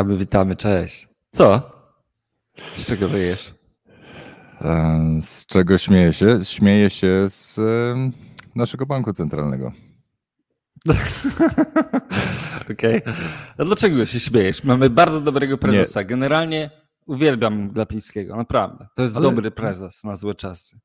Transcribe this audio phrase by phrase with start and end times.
[0.00, 1.08] Witamy, witamy, cześć.
[1.30, 1.70] Co?
[2.76, 3.54] Z czego wyjesz?
[4.60, 6.38] E, z czego śmieję się?
[6.44, 7.60] Śmieję się z
[8.54, 9.72] naszego banku centralnego.
[12.70, 13.02] Okej.
[13.02, 13.14] Okay.
[13.58, 14.64] A dlaczego się śmiejesz?
[14.64, 16.00] Mamy bardzo dobrego prezesa.
[16.00, 16.06] Nie.
[16.06, 16.70] Generalnie
[17.06, 18.86] uwielbiam Glapińskiego, naprawdę.
[18.94, 19.22] To jest Ale...
[19.22, 20.78] dobry prezes na złe czasy.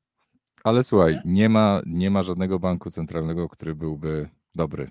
[0.64, 4.90] Ale słuchaj, nie ma, nie ma żadnego banku centralnego, który byłby dobry.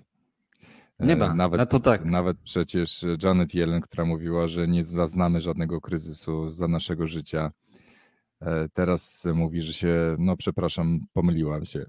[1.00, 2.04] Nie e, ma, nawet, to tak.
[2.04, 7.52] Nawet przecież Janet Yellen, która mówiła, że nie zaznamy żadnego kryzysu za naszego życia,
[8.40, 11.86] e, teraz mówi, że się, no przepraszam, pomyliłam się.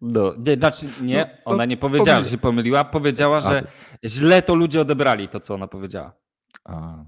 [0.00, 3.66] No, nie, znaczy nie, no, ona nie powiedziała, że się pomyliła, powiedziała, że
[4.04, 6.12] źle to ludzie odebrali to, co ona powiedziała.
[6.64, 7.04] A.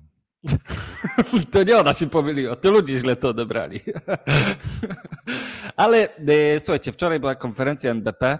[1.50, 3.80] To nie ona się pomyliła, to ludzie źle to odebrali.
[5.76, 8.38] Ale e, słuchajcie, wczoraj była konferencja NBP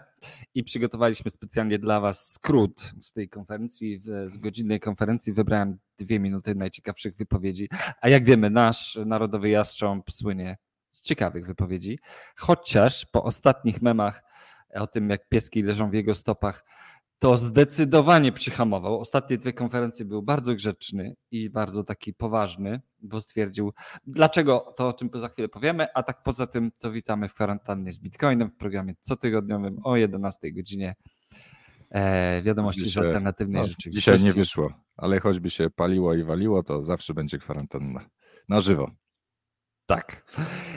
[0.57, 4.01] i przygotowaliśmy specjalnie dla Was skrót z tej konferencji.
[4.27, 7.69] Z godzinnej konferencji wybrałem dwie minuty najciekawszych wypowiedzi.
[8.01, 10.57] A jak wiemy, nasz narodowy jastrząb słynie
[10.91, 11.99] z ciekawych wypowiedzi,
[12.37, 14.23] chociaż po ostatnich memach
[14.75, 16.65] o tym, jak pieski leżą w jego stopach,
[17.19, 19.01] to zdecydowanie przyhamował.
[19.01, 23.73] Ostatnie dwie konferencje był bardzo grzeczny i bardzo taki poważny, bo stwierdził,
[24.07, 27.93] dlaczego to o czym za chwilę powiemy, a tak poza tym to witamy w kwarantannie
[27.93, 30.95] z Bitcoinem w programie cotygodniowym o 11 godzinie.
[31.91, 34.19] E, wiadomości z alternatywnej no, rzeczywistości.
[34.19, 38.09] Dzisiaj nie wyszło, ale choćby się paliło i waliło, to zawsze będzie kwarantanna.
[38.49, 38.91] Na żywo.
[39.87, 40.25] Tak.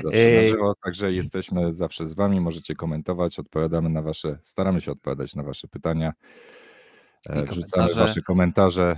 [0.04, 2.42] Zawsze na żywo, także jesteśmy zawsze z Wami.
[2.42, 6.14] Możecie komentować, odpowiadamy na Wasze, staramy się odpowiadać na Wasze pytania.
[7.30, 8.98] E, wrzucamy Wasze komentarze,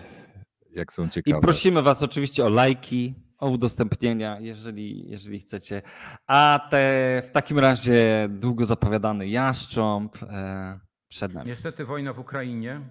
[0.72, 1.38] jak są ciekawe.
[1.38, 5.82] I prosimy Was oczywiście o lajki, o udostępnienia, jeżeli, jeżeli chcecie.
[6.28, 6.78] A te
[7.26, 11.50] w takim razie długo zapowiadany Jaszcząb e, przed nami.
[11.50, 12.82] Niestety wojna w Ukrainie,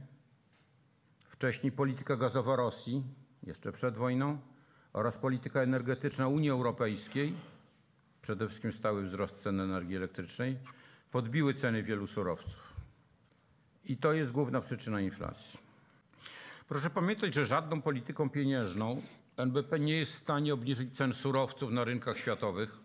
[1.29, 3.05] wcześniej polityka gazowa Rosji,
[3.43, 4.39] jeszcze przed wojną,
[4.93, 7.35] oraz polityka energetyczna Unii Europejskiej,
[8.23, 10.57] przede wszystkim stały wzrost cen energii elektrycznej,
[11.11, 12.75] podbiły ceny wielu surowców.
[13.85, 15.59] I to jest główna przyczyna inflacji.
[16.69, 19.03] Proszę pamiętać, że żadną polityką pieniężną
[19.37, 22.79] NBP nie jest w stanie obniżyć cen surowców na rynkach światowych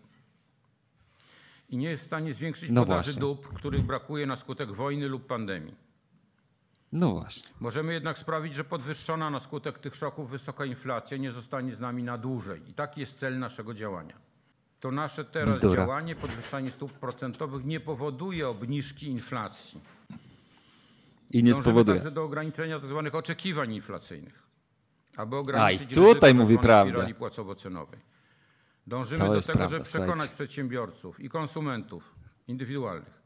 [1.69, 3.19] i nie jest w stanie zwiększyć no podaży właśnie.
[3.19, 5.84] dóbr, których brakuje na skutek wojny lub pandemii.
[6.95, 7.49] No właśnie.
[7.59, 12.03] Możemy jednak sprawić, że podwyższona na skutek tych szoków wysoka inflacja nie zostanie z nami
[12.03, 12.69] na dłużej.
[12.69, 14.15] I taki jest cel naszego działania.
[14.79, 15.83] To nasze teraz Bzdura.
[15.83, 19.81] działanie, podwyższanie stóp procentowych nie powoduje obniżki inflacji.
[21.31, 21.97] I nie spowoduje.
[21.97, 23.01] także do ograniczenia tzw.
[23.05, 24.43] Tak oczekiwań inflacyjnych,
[25.17, 27.99] aby ograniczyć A, tutaj mówi spirali płacowo-cenowej.
[28.87, 30.33] Dążymy to do tego, prawda, żeby przekonać słuchajcie.
[30.33, 32.15] przedsiębiorców i konsumentów
[32.47, 33.24] indywidualnych,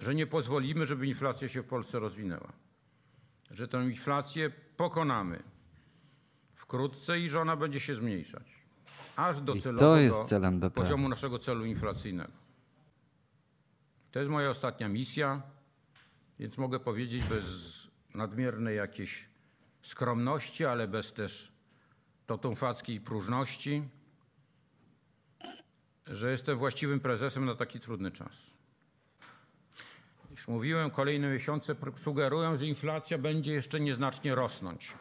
[0.00, 2.52] że nie pozwolimy, żeby inflacja się w Polsce rozwinęła.
[3.50, 5.42] Że tę inflację pokonamy
[6.54, 8.64] wkrótce i że ona będzie się zmniejszać.
[9.16, 12.32] Aż do celowego poziomu naszego celu inflacyjnego.
[14.12, 15.42] To jest moja ostatnia misja,
[16.38, 17.44] więc mogę powiedzieć bez
[18.14, 19.28] nadmiernej jakiejś
[19.82, 21.52] skromności, ale bez też
[22.26, 23.88] totumfackiej próżności,
[26.06, 28.53] że jestem właściwym prezesem na taki trudny czas.
[30.44, 34.92] Już mówiłem, kolejne miesiące sugerują, że inflacja będzie jeszcze nieznacznie rosnąć.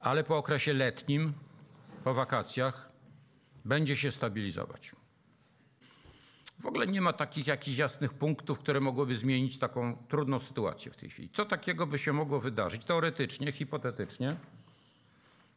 [0.00, 1.32] Ale po okresie letnim,
[2.04, 2.88] po wakacjach,
[3.64, 4.92] będzie się stabilizować.
[6.58, 10.96] W ogóle nie ma takich jakichś jasnych punktów, które mogłyby zmienić taką trudną sytuację w
[10.96, 11.28] tej chwili.
[11.32, 14.36] Co takiego by się mogło wydarzyć teoretycznie, hipotetycznie,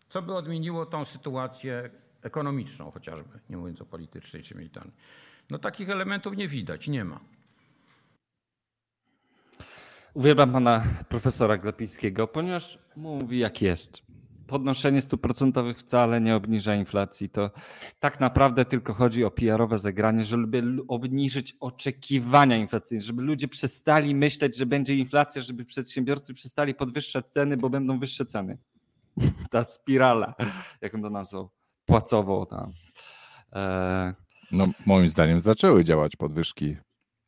[0.09, 1.89] co by odmieniło tą sytuację
[2.21, 4.95] ekonomiczną chociażby, nie mówiąc o politycznej czy militarnej.
[5.49, 7.19] No takich elementów nie widać, nie ma.
[10.13, 14.01] Uwielbiam pana profesora Glapińskiego, ponieważ mówi jak jest.
[14.47, 17.29] Podnoszenie stóp procentowych wcale nie obniża inflacji.
[17.29, 17.51] To
[17.99, 24.57] tak naprawdę tylko chodzi o PR-owe zagranie, żeby obniżyć oczekiwania inflacyjne, żeby ludzie przestali myśleć,
[24.57, 28.57] że będzie inflacja, żeby przedsiębiorcy przestali podwyższać ceny, bo będą wyższe ceny.
[29.51, 30.33] Ta spirala,
[30.81, 31.49] jak on to nazwał,
[31.85, 32.73] płacowo tam.
[33.53, 36.77] E, no, moim zdaniem zaczęły działać podwyżki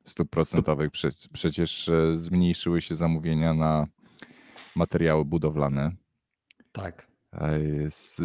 [0.03, 0.91] stóp procentowych.
[0.91, 3.87] Prze przecież e, zmniejszyły się zamówienia na
[4.75, 5.91] materiały budowlane.
[6.71, 7.09] Tak.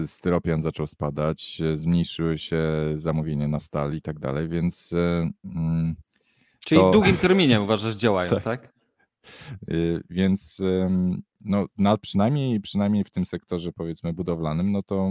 [0.06, 2.62] Styropian zaczął spadać, e, zmniejszyły się
[2.96, 4.92] zamówienia na stal i tak dalej, więc.
[4.92, 5.94] E, mm,
[6.66, 6.88] Czyli to...
[6.88, 8.44] w długim terminie uważasz działają, tak?
[8.44, 8.73] tak?
[10.10, 10.62] Więc
[11.40, 15.10] no, na, przynajmniej, przynajmniej w tym sektorze powiedzmy budowlanym, no to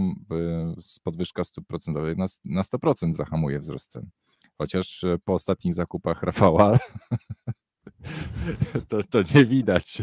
[1.02, 4.10] podwyżka stóp procentowych na, na 100% zahamuje wzrost cen.
[4.58, 6.78] Chociaż e, po ostatnich zakupach Rafała
[8.88, 10.02] to, to nie widać.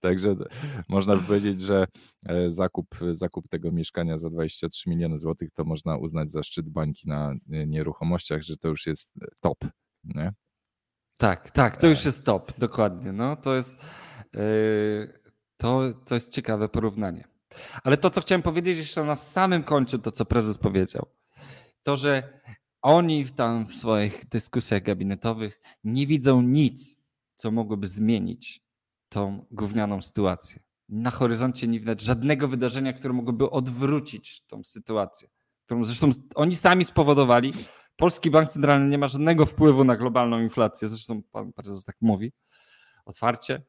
[0.00, 0.36] Także
[0.88, 1.86] można by powiedzieć, że
[2.26, 7.08] e, zakup, zakup tego mieszkania za 23 miliony złotych to można uznać za szczyt bańki
[7.08, 9.58] na nieruchomościach, że to już jest top.
[10.04, 10.32] Nie?
[11.18, 13.12] Tak, tak, to już jest top, dokładnie.
[13.12, 13.76] No, to jest,
[14.34, 15.20] yy,
[15.56, 17.24] to, to jest ciekawe porównanie.
[17.84, 21.06] Ale to, co chciałem powiedzieć jeszcze na samym końcu, to co prezes powiedział,
[21.82, 22.40] to, że
[22.82, 27.04] oni tam w swoich dyskusjach gabinetowych nie widzą nic,
[27.36, 28.62] co mogłoby zmienić
[29.08, 30.60] tą gównianą sytuację.
[30.88, 35.28] Na horyzoncie nie widać żadnego wydarzenia, które mogłoby odwrócić tą sytuację,
[35.64, 37.52] którą zresztą oni sami spowodowali.
[37.98, 42.32] Polski Bank Centralny nie ma żadnego wpływu na globalną inflację, zresztą pan prezes tak mówi
[43.04, 43.62] otwarcie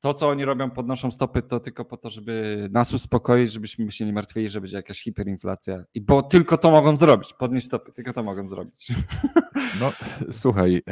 [0.00, 4.06] to, co oni robią, podnoszą stopy, to tylko po to, żeby nas uspokoić, żebyśmy się
[4.06, 5.84] nie martwili, że będzie jakaś hiperinflacja.
[5.94, 8.88] I bo tylko to mogą zrobić, podnieść stopy, tylko to mogą zrobić.
[9.80, 9.92] No
[10.30, 10.82] słuchaj,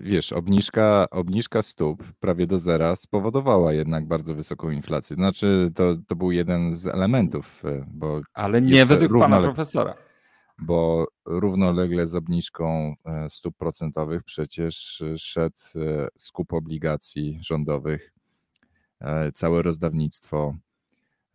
[0.00, 5.16] wiesz, obniżka, obniżka stóp prawie do zera spowodowała jednak bardzo wysoką inflację.
[5.16, 8.20] Znaczy, to, to był jeden z elementów, bo.
[8.34, 9.94] Ale nie według pana profesora.
[10.58, 18.16] Bo równolegle z obniżką e, stóp procentowych przecież szedł e, skup obligacji rządowych
[19.00, 20.56] E, całe rozdawnictwo,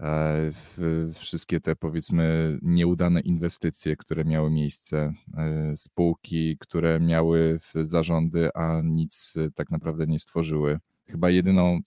[0.02, 0.52] e,
[1.14, 9.36] wszystkie te powiedzmy nieudane inwestycje, które miały miejsce, e, spółki, które miały zarządy, a nic
[9.56, 10.80] tak naprawdę nie stworzyły.
[11.08, 11.80] Chyba jedyną,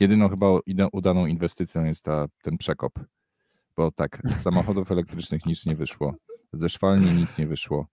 [0.00, 0.46] jedyną chyba
[0.92, 2.92] udaną inwestycją jest ta, ten przekop,
[3.76, 6.14] bo tak, z samochodów elektrycznych nic nie wyszło,
[6.54, 7.86] ze szwalni nic nie wyszło.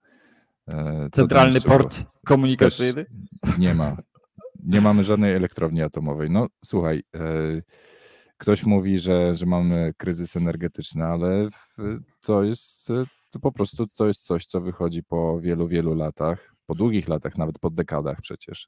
[1.11, 3.05] Centralny port komunikacyjny?
[3.57, 3.97] nie ma
[4.63, 6.29] nie mamy żadnej elektrowni atomowej.
[6.29, 7.61] No słuchaj, e,
[8.37, 11.47] ktoś mówi, że, że mamy kryzys energetyczny, ale
[12.21, 12.87] to jest
[13.29, 17.37] to po prostu to jest coś, co wychodzi po wielu, wielu latach, po długich latach,
[17.37, 18.67] nawet po dekadach przecież.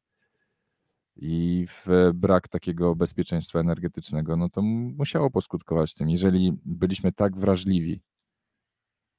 [1.16, 6.10] I w brak takiego bezpieczeństwa energetycznego, no to musiało poskutkować tym.
[6.10, 8.02] Jeżeli byliśmy tak wrażliwi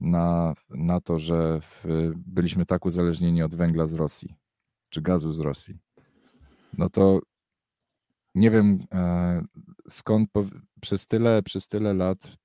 [0.04, 1.84] na, na to, że w,
[2.16, 4.34] byliśmy tak uzależnieni od węgla z Rosji,
[4.88, 5.78] czy gazu z Rosji,
[6.78, 7.20] no to
[8.34, 9.44] nie wiem e,
[9.88, 10.30] skąd
[10.80, 12.36] przez tyle, przez tyle lat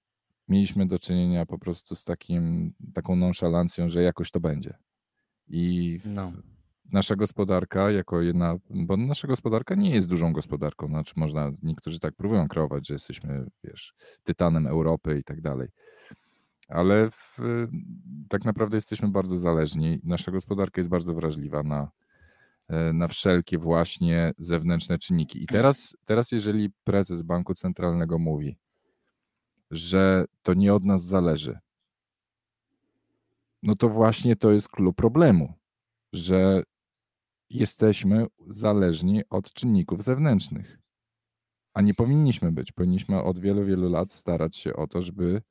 [0.48, 4.78] mieliśmy do czynienia po prostu z takim, taką nonszalancją, że jakoś to będzie.
[5.48, 6.32] I no.
[6.92, 12.16] nasza gospodarka jako jedna, bo nasza gospodarka nie jest dużą gospodarką, znaczy można, niektórzy tak
[12.16, 15.68] próbują kreować, że jesteśmy, wiesz, tytanem Europy i tak dalej.
[16.70, 17.38] Ale w,
[18.30, 20.00] tak naprawdę jesteśmy bardzo zależni.
[20.04, 21.92] Nasza gospodarka jest bardzo wrażliwa na,
[22.70, 25.44] E, na wszelkie właśnie zewnętrzne czynniki.
[25.44, 28.58] I teraz, teraz jeżeli prezes Banku Centralnego mówi,
[29.72, 31.60] że to nie od nas zależy,
[33.64, 35.54] no to właśnie to jest klucz problemu,
[36.14, 36.64] że
[37.50, 40.80] jesteśmy zależni od czynników zewnętrznych,
[41.74, 42.72] a nie powinniśmy być.
[42.72, 45.42] Powinniśmy od wielu, wielu lat starać się o to, żeby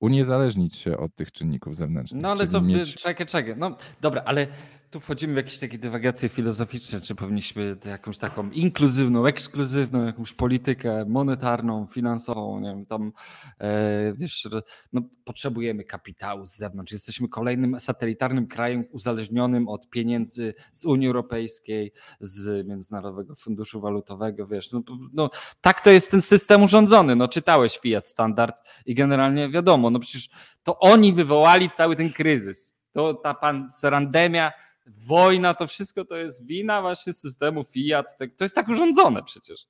[0.00, 2.22] uniezależnić się od tych czynników zewnętrznych.
[2.22, 2.94] No ale to mieć...
[2.94, 3.54] czekaj, czekaj.
[3.56, 4.46] No dobra, ale
[4.90, 11.04] tu wchodzimy w jakieś takie dywagacje filozoficzne, czy powinniśmy jakąś taką inkluzywną, ekskluzywną jakąś politykę
[11.08, 13.12] monetarną, finansową, nie wiem, tam
[13.60, 14.48] e, wiesz,
[14.92, 16.92] no, potrzebujemy kapitału z zewnątrz.
[16.92, 24.72] Jesteśmy kolejnym satelitarnym krajem uzależnionym od pieniędzy z Unii Europejskiej, z Międzynarodowego Funduszu Walutowego, wiesz,
[24.72, 24.80] no,
[25.12, 25.30] no
[25.60, 27.16] tak to jest ten system urządzony.
[27.16, 30.28] No czytałeś Fiat Standard i generalnie wiadomo, no przecież
[30.62, 32.74] to oni wywołali cały ten kryzys.
[32.92, 34.52] To ta pan serandemia
[34.90, 38.18] wojna, to wszystko to jest wina właśnie systemu Fiat.
[38.36, 39.66] To jest tak urządzone przecież.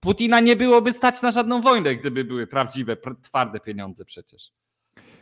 [0.00, 4.52] Putina nie byłoby stać na żadną wojnę, gdyby były prawdziwe, twarde pieniądze przecież.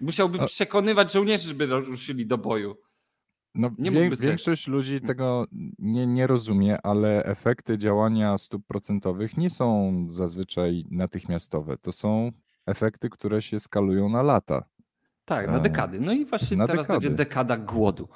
[0.00, 2.74] Musiałby przekonywać żołnierzy, żeby ruszyli do boju.
[3.54, 5.46] No, nie wie, większość ludzi tego
[5.78, 11.76] nie, nie rozumie, ale efekty działania stóp procentowych nie są zazwyczaj natychmiastowe.
[11.78, 12.32] To są
[12.66, 14.64] efekty, które się skalują na lata.
[15.24, 16.00] Tak, na dekady.
[16.00, 17.00] No i właśnie na teraz dekady.
[17.00, 18.08] będzie dekada głodu.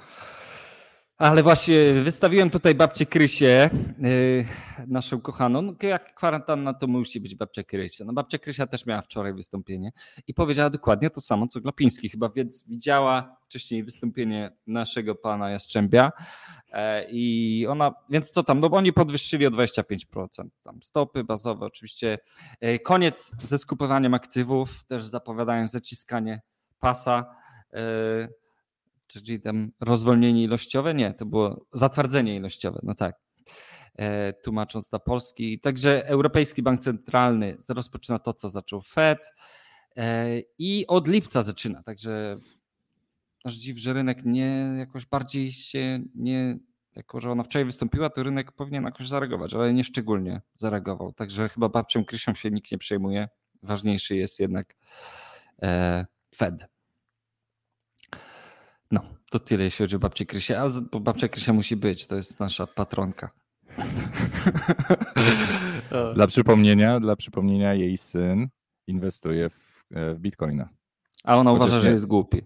[1.18, 4.46] Ale właśnie wystawiłem tutaj babcię Krysię, yy,
[4.86, 5.62] naszą kochaną.
[5.62, 8.04] No, jak kwarantanna, to musi być babcia Krysia.
[8.04, 9.92] No babcia Krysia też miała wczoraj wystąpienie
[10.26, 16.12] i powiedziała dokładnie to samo, co Glapiński chyba, więc widziała wcześniej wystąpienie naszego pana Jastrzębia
[16.72, 20.02] e, i ona, więc co tam, no bo oni podwyższyli o 25%
[20.62, 22.18] tam stopy bazowe oczywiście.
[22.60, 26.40] E, koniec ze skupowaniem aktywów, też zapowiadają zaciskanie
[26.80, 27.24] pasa.
[27.72, 28.28] E,
[29.06, 30.94] czyli tam rozwolnienie ilościowe?
[30.94, 33.16] Nie, to było zatwardzenie ilościowe, no tak.
[33.94, 35.60] E, tłumacząc na polski.
[35.60, 39.32] Także Europejski Bank Centralny rozpoczyna to, co zaczął Fed
[39.96, 41.82] e, i od lipca zaczyna.
[41.82, 42.36] Także
[43.44, 46.58] aż dziw, że rynek nie jakoś bardziej się nie
[46.96, 51.12] jako że ona wczoraj wystąpiła, to rynek powinien jakoś zareagować, ale nie szczególnie zareagował.
[51.12, 53.28] Także chyba babcią Krysią się nikt nie przejmuje.
[53.62, 54.76] Ważniejszy jest jednak
[55.62, 56.75] e, Fed.
[58.90, 59.00] No,
[59.30, 62.66] to tyle jeśli chodzi o babcię Krysię, ale babcia Krysia musi być, to jest nasza
[62.66, 63.30] patronka.
[66.14, 68.48] Dla przypomnienia, dla przypomnienia jej syn
[68.86, 70.68] inwestuje w, e, w bitcoina.
[71.24, 71.82] A ona Chociaż uważa, nie...
[71.82, 72.42] że jest głupi.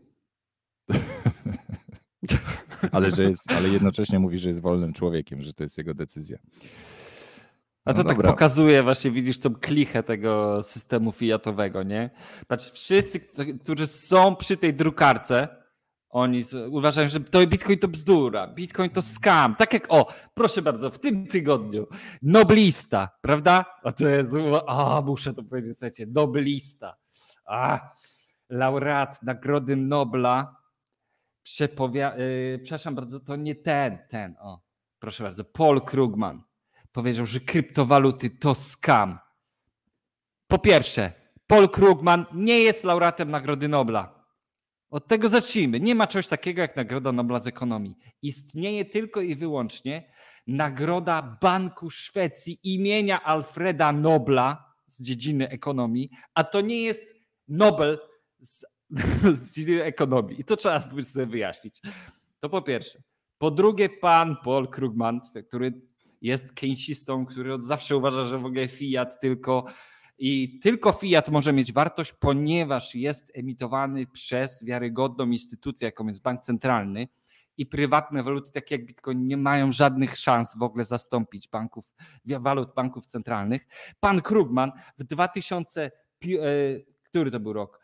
[2.93, 6.39] ale, że jest, ale jednocześnie mówi, że jest wolnym człowiekiem, że to jest jego decyzja.
[7.85, 8.31] A to no tak dobra.
[8.31, 12.11] pokazuje właśnie, widzisz tą klichę tego systemu fiatowego, nie?
[12.47, 13.21] Patrz, wszyscy,
[13.63, 15.49] którzy są przy tej drukarce,
[16.11, 19.57] oni uważają, że to Bitcoin to bzdura, Bitcoin to scam.
[19.57, 21.87] Tak jak, o, proszę bardzo, w tym tygodniu
[22.23, 23.65] noblista, prawda?
[23.85, 24.33] A to jest,
[24.67, 26.97] a muszę to powiedzieć, słuchajcie, noblista.
[27.45, 27.91] A,
[28.49, 30.57] laureat Nagrody Nobla
[31.43, 32.17] przepowia...
[32.17, 34.61] Yy, przepraszam bardzo, to nie ten, ten, o,
[34.99, 36.43] proszę bardzo, Paul Krugman
[36.93, 39.19] powiedział, że kryptowaluty to scam.
[40.47, 41.13] Po pierwsze,
[41.47, 44.20] Paul Krugman nie jest laureatem Nagrody Nobla.
[44.91, 45.81] Od tego zacznijmy.
[45.81, 47.97] Nie ma czegoś takiego jak Nagroda Nobla z ekonomii.
[48.23, 50.13] Istnieje tylko i wyłącznie
[50.47, 57.15] Nagroda Banku Szwecji imienia Alfreda Nobla z dziedziny ekonomii, a to nie jest
[57.49, 57.99] Nobel
[58.41, 58.65] z,
[59.43, 60.41] z dziedziny ekonomii.
[60.41, 61.81] I to trzeba sobie wyjaśnić.
[62.41, 63.03] To po pierwsze.
[63.39, 65.81] Po drugie, pan Paul Krugman, który
[66.23, 69.65] jest keynesistą, który od zawsze uważa, że w ogóle fiat tylko
[70.23, 76.41] i tylko fiat może mieć wartość, ponieważ jest emitowany przez wiarygodną instytucję, jaką jest bank
[76.41, 77.09] centralny
[77.57, 81.93] i prywatne waluty, takie jak Bitcoin, nie mają żadnych szans w ogóle zastąpić banków,
[82.25, 83.67] walut banków centralnych.
[84.01, 85.91] Pan Krugman w 2000, e,
[87.03, 87.81] który to był rok?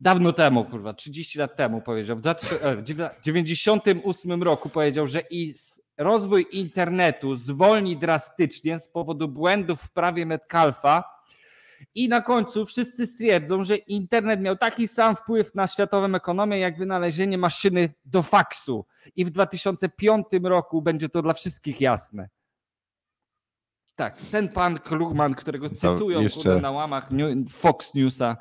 [0.00, 5.22] Dawno temu, kurwa, 30 lat temu powiedział, w 1998 roku powiedział, że
[5.96, 11.19] rozwój internetu zwolni drastycznie z powodu błędów w prawie Metcalfa
[11.94, 16.78] i na końcu wszyscy stwierdzą, że internet miał taki sam wpływ na światową ekonomię, jak
[16.78, 18.86] wynalezienie maszyny do faksu.
[19.16, 22.28] I w 2005 roku będzie to dla wszystkich jasne.
[23.94, 26.60] Tak, ten pan Krugman, którego cytują jeszcze...
[26.60, 27.08] na łamach
[27.48, 28.36] Fox Newsa,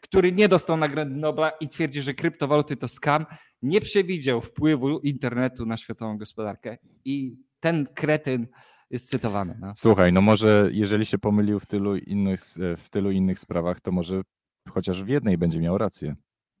[0.00, 3.26] który nie dostał Nagrody Nobla i twierdzi, że kryptowaluty to skam,
[3.62, 8.46] nie przewidział wpływu internetu na światową gospodarkę i ten kretyn
[8.94, 9.56] jest cytowany.
[9.60, 9.72] No.
[9.76, 12.40] Słuchaj, no może jeżeli się pomylił w tylu innych,
[12.78, 14.22] w tylu innych sprawach, to może
[14.70, 16.16] chociaż w jednej będzie miał rację.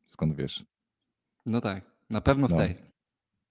[0.06, 0.64] Skąd wiesz?
[1.46, 2.56] No tak, na pewno w no.
[2.56, 2.76] tej.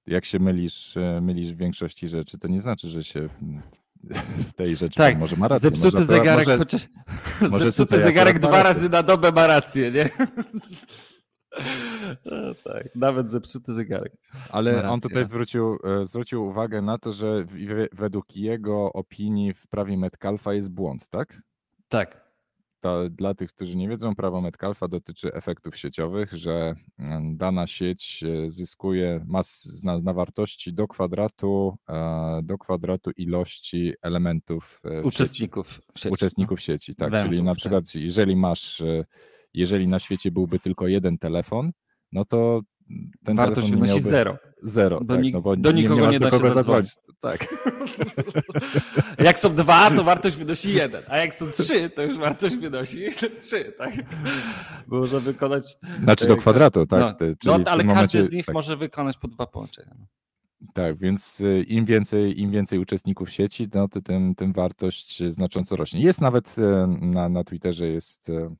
[0.08, 3.30] Jak się mylisz, e, mylisz w większości rzeczy, to nie znaczy, że się
[4.50, 5.70] w tej rzeczy tak, może ma rację.
[5.70, 6.88] Zepsuty może, zegarek, może, chociaż,
[7.52, 10.10] może zegarek dwa razy na dobę ma rację, nie?
[12.26, 14.14] No tak, nawet zepsuty zegarek.
[14.50, 17.46] Ale on tutaj zwrócił, e, zwrócił uwagę na to, że
[17.92, 21.42] według jego opinii w prawie Metcalfa jest błąd, tak?
[21.90, 22.24] Tak.
[22.80, 28.24] To dla tych, którzy nie wiedzą, prawo Metcalfa dotyczy efektów sieciowych, że mm, dana sieć
[28.24, 35.82] e, zyskuje mas na, na wartości do kwadratu, e, do kwadratu ilości elementów uczestników sieci.
[35.96, 36.14] sieci.
[36.14, 37.12] Uczestników sieci, tak.
[37.12, 37.58] Węzłów, Czyli na tak.
[37.58, 38.02] przykład, tak.
[38.02, 38.84] jeżeli masz
[39.54, 41.72] jeżeli na świecie byłby tylko jeden telefon,
[42.12, 42.62] no to
[43.24, 44.38] ten Wartość wynosi miałby zero.
[44.64, 46.92] Zero, do, tak, no bo do nikogo nie, nie, nie do kogo zadzwonić.
[47.20, 47.48] Tak.
[49.28, 53.06] jak są dwa, to wartość wynosi jeden, a jak są trzy, to już wartość wynosi
[53.42, 53.94] trzy, tak?
[54.88, 55.78] Można wykonać...
[56.04, 57.02] Znaczy do kwadratu, tak?
[57.02, 58.56] No, Czyli no ale każdy momencie, z nich tak.
[58.56, 59.96] może wykonać po dwa połączenia.
[60.00, 60.06] No.
[60.74, 65.76] Tak, więc y, im więcej, im więcej uczestników sieci, no to tym, tym wartość znacząco
[65.76, 66.02] rośnie.
[66.02, 66.62] Jest nawet y,
[67.02, 68.56] na, na Twitterze jest E,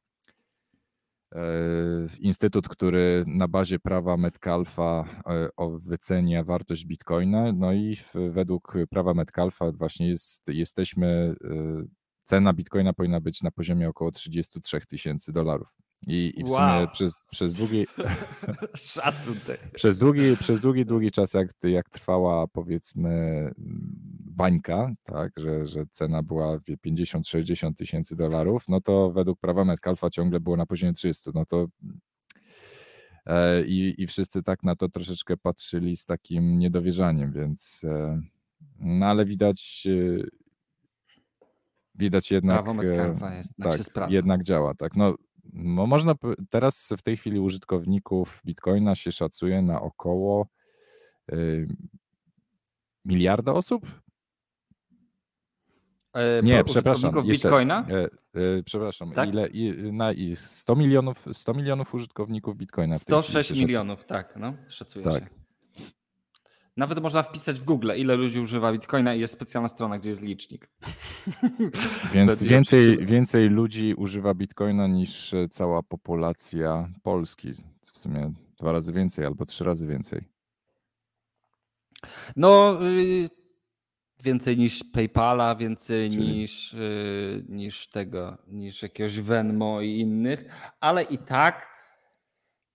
[2.20, 5.50] instytut, który na bazie prawa Metcalfa e,
[5.80, 7.52] wycenia wartość bitcoina.
[7.52, 7.98] No i
[8.30, 11.84] według prawa Metcalfa właśnie jest, jesteśmy, e,
[12.24, 15.83] cena bitcoina powinna być na poziomie około 33 tysięcy dolarów.
[16.08, 16.58] I, i w wow.
[16.58, 17.88] sumie przez, przez długi.
[18.76, 19.40] Szacun
[19.74, 23.52] przez długi, przez długi, długi czas, jak, jak trwała powiedzmy
[24.36, 30.40] bańka, tak, że, że cena była 50-60 tysięcy dolarów, no to według prawa Metcalfa ciągle
[30.40, 31.32] było na poziomie 300.
[31.34, 31.68] No to
[33.26, 38.22] e, i, i wszyscy tak na to troszeczkę patrzyli z takim niedowierzaniem, więc e,
[38.80, 40.24] no ale widać e,
[41.96, 43.54] widać jednak prawo Metcalfa jest,
[43.94, 44.96] tak, jednak działa, tak.
[44.96, 45.16] No
[45.54, 46.16] można
[46.50, 50.48] teraz w tej chwili użytkowników Bitcoina się szacuje na około
[51.32, 51.68] y,
[53.06, 53.86] miliarda osób.
[56.14, 57.16] E, nie, przepraszam.
[57.16, 57.86] Jeszcze, Bitcoina?
[57.90, 58.04] E,
[58.42, 59.30] e, przepraszam, tak?
[59.30, 62.98] ile, i, na, i 100 milionów 100 milionów użytkowników Bitcoina.
[62.98, 65.24] 106 milionów, tak, no, szacuje tak.
[65.24, 65.43] się.
[66.78, 70.22] Nawet można wpisać w Google, ile ludzi używa Bitcoina i jest specjalna strona, gdzie jest
[70.22, 70.70] licznik.
[72.14, 77.54] Więc więcej, więcej ludzi używa Bitcoina niż cała populacja Polski.
[77.94, 80.26] W sumie dwa razy więcej albo trzy razy więcej.
[82.36, 83.30] No, y,
[84.24, 86.28] więcej niż PayPala, więcej Czyli...
[86.28, 90.46] niż, y, niż tego, niż jakiegoś Venmo i innych,
[90.80, 91.73] ale i tak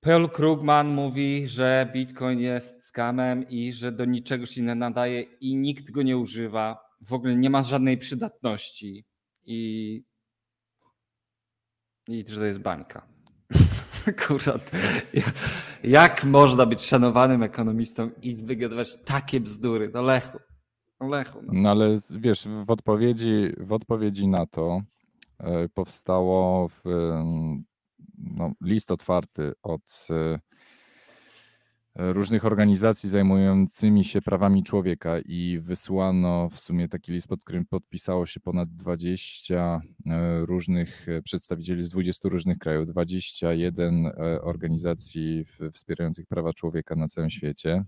[0.01, 5.57] Paul Krugman mówi, że Bitcoin jest skamem i że do niczego się nie nadaje i
[5.57, 6.79] nikt go nie używa.
[7.01, 9.05] W ogóle nie ma żadnej przydatności
[9.47, 10.03] i,
[12.09, 13.07] i że to jest bańka.
[14.09, 14.71] Akurat.
[15.85, 19.91] Jak można być szanowanym ekonomistą i wygadywać takie bzdury?
[19.95, 20.39] No Lechu.
[21.01, 21.39] No Lechu.
[21.43, 21.53] No.
[21.53, 24.81] no ale wiesz, w odpowiedzi, w odpowiedzi na to
[25.39, 26.83] e, powstało w,
[28.31, 30.39] no, list otwarty od e,
[32.13, 38.27] różnych organizacji zajmującymi się prawami człowieka i wysłano w sumie taki list, pod którym podpisało
[38.27, 46.97] się ponad 20 e, różnych przedstawicieli z 20 różnych krajów, 21 organizacji wspierających prawa człowieka
[46.97, 47.85] na całym świecie,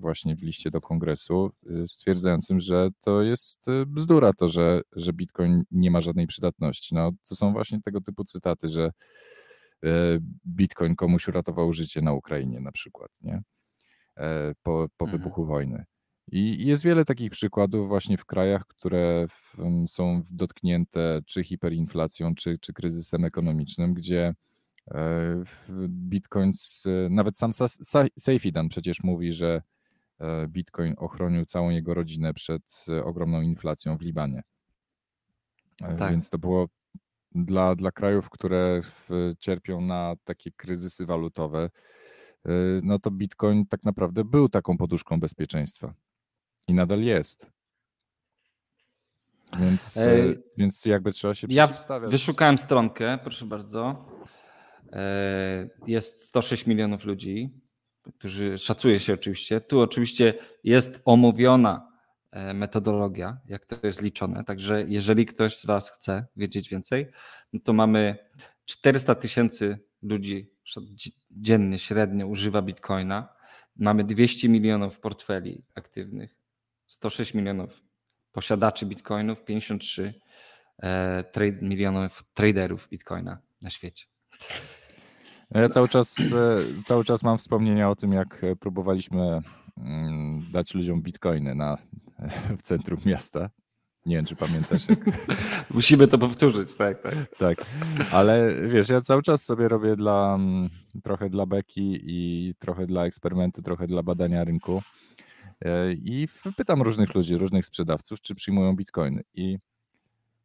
[0.00, 1.50] właśnie w liście do kongresu,
[1.86, 6.94] stwierdzającym, że to jest bzdura to, że, że Bitcoin nie ma żadnej przydatności.
[6.94, 8.90] No, to są właśnie tego typu cytaty, że E,
[10.46, 13.42] Bitcoin komuś uratował życie na Ukrainie na przykład, nie?
[14.16, 15.22] E, po, po mhm.
[15.22, 15.84] wybuchu wojny.
[16.32, 19.26] I jest wiele takich przykładów właśnie w krajach, które
[19.86, 24.34] są dotknięte czy hiperinflacją, czy, czy kryzysem ekonomicznym, gdzie
[24.90, 25.42] e,
[25.88, 26.50] Bitcoin,
[27.10, 27.50] nawet sam
[28.18, 29.62] Safedan przecież mówi, że
[30.48, 34.42] Bitcoin ochronił całą jego rodzinę przed ogromną inflacją w Libanie.
[35.76, 36.10] Tak.
[36.10, 36.68] Więc to było
[37.44, 38.80] dla, dla krajów, które
[39.38, 41.70] cierpią na takie kryzysy walutowe,
[42.46, 42.50] y,
[42.82, 45.94] no to Bitcoin tak naprawdę był taką poduszką bezpieczeństwa
[46.68, 47.56] i nadal jest.
[49.60, 52.10] Więc, Ej, więc jakby trzeba się ja przeciwstawiać.
[52.10, 54.06] Wyszukałem stronkę, proszę bardzo.
[54.92, 57.50] E, jest 106 milionów ludzi,
[58.18, 59.60] którzy szacuje się oczywiście.
[59.60, 61.95] Tu oczywiście jest omówiona
[62.54, 64.44] metodologia, jak to jest liczone.
[64.44, 67.06] Także jeżeli ktoś z Was chce wiedzieć więcej,
[67.52, 68.16] no to mamy
[68.64, 70.50] 400 tysięcy ludzi
[71.30, 73.28] dziennie średnio używa bitcoina.
[73.76, 76.36] Mamy 200 milionów portfeli aktywnych,
[76.86, 77.82] 106 milionów
[78.32, 80.14] posiadaczy bitcoinów, 53
[80.82, 84.04] e, trade, milionów traderów bitcoina na świecie.
[85.50, 89.40] Ja cały czas, e, cały czas mam wspomnienia o tym, jak próbowaliśmy
[89.76, 91.78] mm, dać ludziom bitcoiny na
[92.58, 93.50] w centrum miasta.
[94.06, 94.88] Nie wiem, czy pamiętasz.
[94.88, 94.98] Jak...
[95.74, 97.36] Musimy to powtórzyć, tak, tak.
[97.38, 97.64] Tak,
[98.12, 100.70] ale wiesz, ja cały czas sobie robię dla, mm,
[101.02, 104.82] trochę dla beki i trochę dla eksperymentu, trochę dla badania rynku
[105.64, 109.58] e, i pytam różnych ludzi, różnych sprzedawców, czy przyjmują bitcoiny i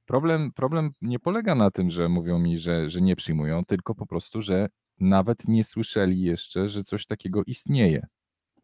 [0.06, 4.06] problem, problem nie polega na tym, że mówią mi, że, że nie przyjmują, tylko po
[4.06, 8.08] prostu, że nawet nie słyszeli jeszcze, że coś takiego istnieje.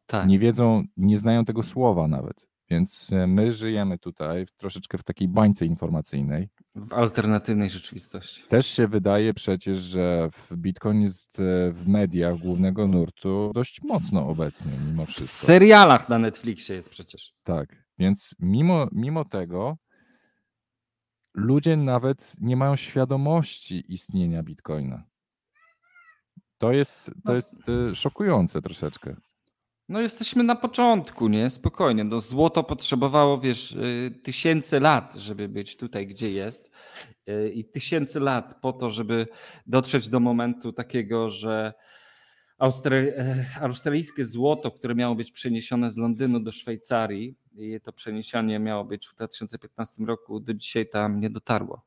[0.06, 0.28] Tak.
[0.28, 2.48] Nie wiedzą, nie znają tego słowa nawet.
[2.69, 6.49] Więc e, my żyjemy tutaj troszeczkę w takiej bańce informacyjnej.
[6.75, 8.43] W alternatywnej rzeczywistości.
[8.47, 14.71] Też się wydaje przecież, że Bitcoin jest e, w mediach głównego nurtu dość mocno obecny
[14.88, 15.25] mimo wszystko.
[15.25, 17.34] W serialach na Netflixie jest przecież.
[17.43, 19.77] Tak, więc mimo, mimo tego
[21.34, 25.03] ludzie nawet nie mają świadomości istnienia Bitcoina.
[26.58, 27.34] To jest, to no.
[27.34, 29.15] jest e, szokujące troszeczkę.
[29.89, 31.50] No jesteśmy na początku, nie?
[31.50, 32.04] Spokojnie.
[32.04, 36.71] No złoto potrzebowało, wiesz, y, tysięcy lat, żeby być tutaj, gdzie jest.
[37.30, 39.28] Y, I tysięcy lat po to, żeby
[39.67, 41.73] dotrzeć do momentu takiego, że.
[42.60, 48.86] E, australijskie złoto, które miało być przeniesione z Londynu do Szwajcarii, i to przeniesienie miało
[48.86, 51.82] być w 2015 roku, do dzisiaj tam nie dotarło.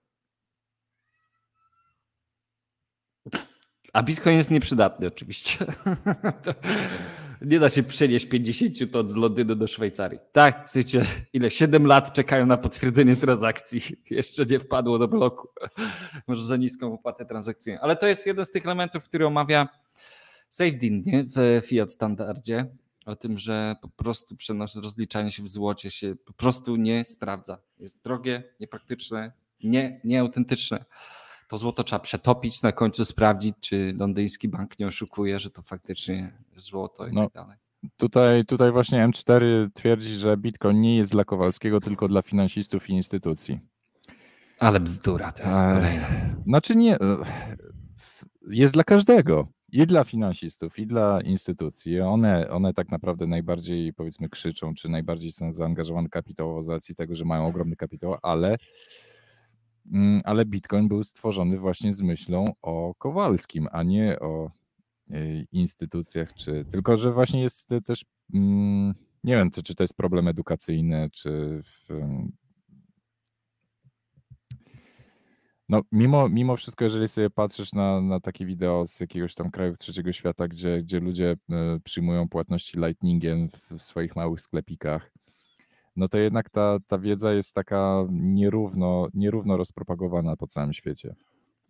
[3.92, 5.66] A Bitcoin jest nieprzydatny oczywiście.
[7.42, 10.18] nie da się przenieść 50 ton z Londynu do Szwajcarii.
[10.32, 11.50] Tak, chcecie, ile?
[11.50, 13.80] 7 lat czekają na potwierdzenie transakcji.
[14.10, 15.48] Jeszcze nie wpadło do bloku.
[16.26, 17.80] Może za niską opłatę transakcyjną.
[17.80, 19.68] Ale to jest jeden z tych elementów, który omawia
[20.50, 21.24] SafeDin nie?
[21.24, 22.66] w Fiat standardzie.
[23.06, 24.36] O tym, że po prostu
[24.82, 27.58] rozliczanie się w złocie się po prostu nie sprawdza.
[27.78, 29.32] Jest drogie, niepraktyczne,
[29.64, 30.84] nie, nieautentyczne
[31.50, 36.32] to złoto trzeba przetopić, na końcu sprawdzić, czy londyński bank nie oszukuje, że to faktycznie
[36.56, 37.58] złoto i no, tak dalej.
[37.96, 42.92] Tutaj, tutaj właśnie M4 twierdzi, że Bitcoin nie jest dla Kowalskiego, tylko dla finansistów i
[42.92, 43.60] instytucji.
[44.60, 46.06] Ale bzdura to jest kolejna.
[46.46, 46.96] Znaczy nie,
[48.50, 49.48] jest dla każdego.
[49.72, 52.00] i dla finansistów, i dla instytucji.
[52.00, 57.14] One, one tak naprawdę najbardziej powiedzmy krzyczą, czy najbardziej są zaangażowane kapitałowo z racji tego,
[57.14, 58.56] że mają ogromny kapitał, ale,
[60.24, 64.50] ale Bitcoin był stworzony właśnie z myślą o Kowalskim, a nie o
[65.10, 69.96] y, instytucjach, czy tylko, że właśnie jest też, mm, nie wiem, czy, czy to jest
[69.96, 72.00] problem edukacyjny, czy w,
[75.70, 79.76] no, mimo, mimo wszystko, jeżeli sobie patrzysz na, na takie wideo z jakiegoś tam kraju
[79.76, 85.12] trzeciego świata, gdzie, gdzie ludzie e, przyjmują płatności lightningiem w swoich małych sklepikach,
[86.00, 91.14] no to jednak ta, ta wiedza jest taka nierówno, nierówno rozpropagowana po całym świecie.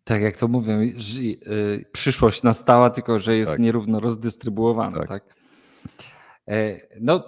[0.05, 3.61] Tak jak to mówią, y, przyszłość nastała, tylko że jest tak.
[3.61, 4.99] nierówno rozdystrybuowana.
[4.99, 5.09] Tak.
[5.09, 5.35] tak?
[6.49, 7.25] E, no,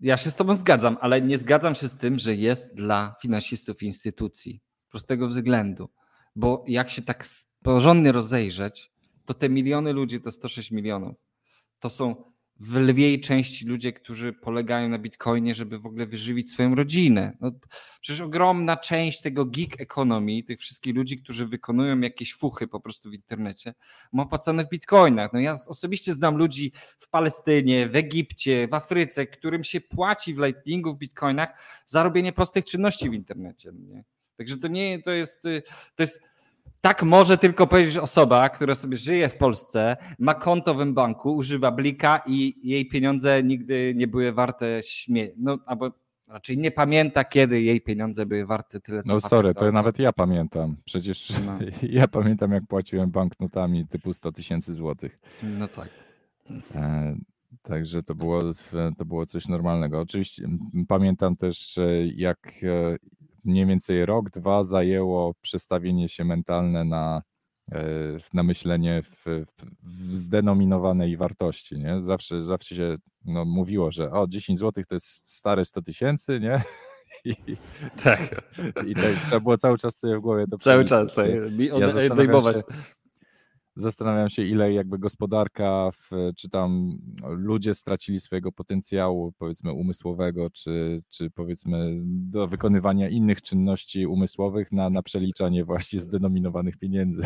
[0.00, 3.82] ja się z Tobą zgadzam, ale nie zgadzam się z tym, że jest dla finansistów
[3.82, 4.60] i instytucji.
[4.78, 5.88] Z prostego względu
[6.36, 7.24] bo jak się tak
[7.62, 8.92] porządnie rozejrzeć,
[9.24, 11.16] to te miliony ludzi, to 106 milionów,
[11.78, 12.29] to są
[12.60, 17.36] w lwiej części ludzie, którzy polegają na bitcoinie, żeby w ogóle wyżywić swoją rodzinę.
[17.40, 17.52] No,
[18.00, 23.10] przecież ogromna część tego gig economy, tych wszystkich ludzi, którzy wykonują jakieś fuchy po prostu
[23.10, 23.74] w internecie,
[24.12, 25.32] ma opłacone w bitcoinach.
[25.32, 30.38] No ja osobiście znam ludzi w Palestynie, w Egipcie, w Afryce, którym się płaci w
[30.38, 31.48] Lightningu, w bitcoinach
[31.86, 33.72] za robienie prostych czynności w internecie.
[33.72, 34.04] No nie?
[34.40, 35.62] Także to nie, to jest, y,
[35.94, 36.22] to jest,
[36.80, 41.70] tak może tylko powiedzieć osoba, która sobie żyje w Polsce, ma konto w banku, używa
[41.70, 45.28] blika i jej pieniądze nigdy nie były warte śmie...
[45.36, 45.90] No, albo
[46.28, 50.12] raczej nie pamięta, kiedy jej pieniądze były warte tyle, co No sorry, to nawet ja
[50.12, 50.76] pamiętam.
[50.84, 51.58] Przecież no.
[52.00, 55.20] ja pamiętam, jak płaciłem banknotami typu 100 tysięcy złotych.
[55.42, 55.90] No tak.
[56.74, 57.16] E,
[57.62, 58.42] także to było,
[58.98, 60.00] to było coś normalnego.
[60.00, 60.48] Oczywiście
[60.88, 61.78] pamiętam też,
[62.14, 62.96] jak e,
[63.44, 67.22] mniej więcej rok, dwa zajęło przestawienie się mentalne na,
[67.72, 67.82] e,
[68.32, 69.44] na myślenie w,
[69.82, 71.78] w zdenominowanej wartości.
[71.78, 72.02] Nie?
[72.02, 76.62] Zawsze, zawsze się no, mówiło, że o 10 zł to jest stare 100 tysięcy, nie?
[77.24, 77.34] I,
[78.02, 78.20] tak.
[78.86, 81.26] I tak, trzeba było cały czas sobie w głowie to Cały czas, tak.
[81.78, 82.56] Ja odejmować.
[82.56, 82.62] Się,
[83.80, 91.02] Zastanawiam się, ile jakby gospodarka, w, czy tam ludzie stracili swojego potencjału, powiedzmy, umysłowego, czy,
[91.10, 97.22] czy powiedzmy do wykonywania innych czynności umysłowych na, na przeliczanie właśnie zdenominowanych pieniędzy.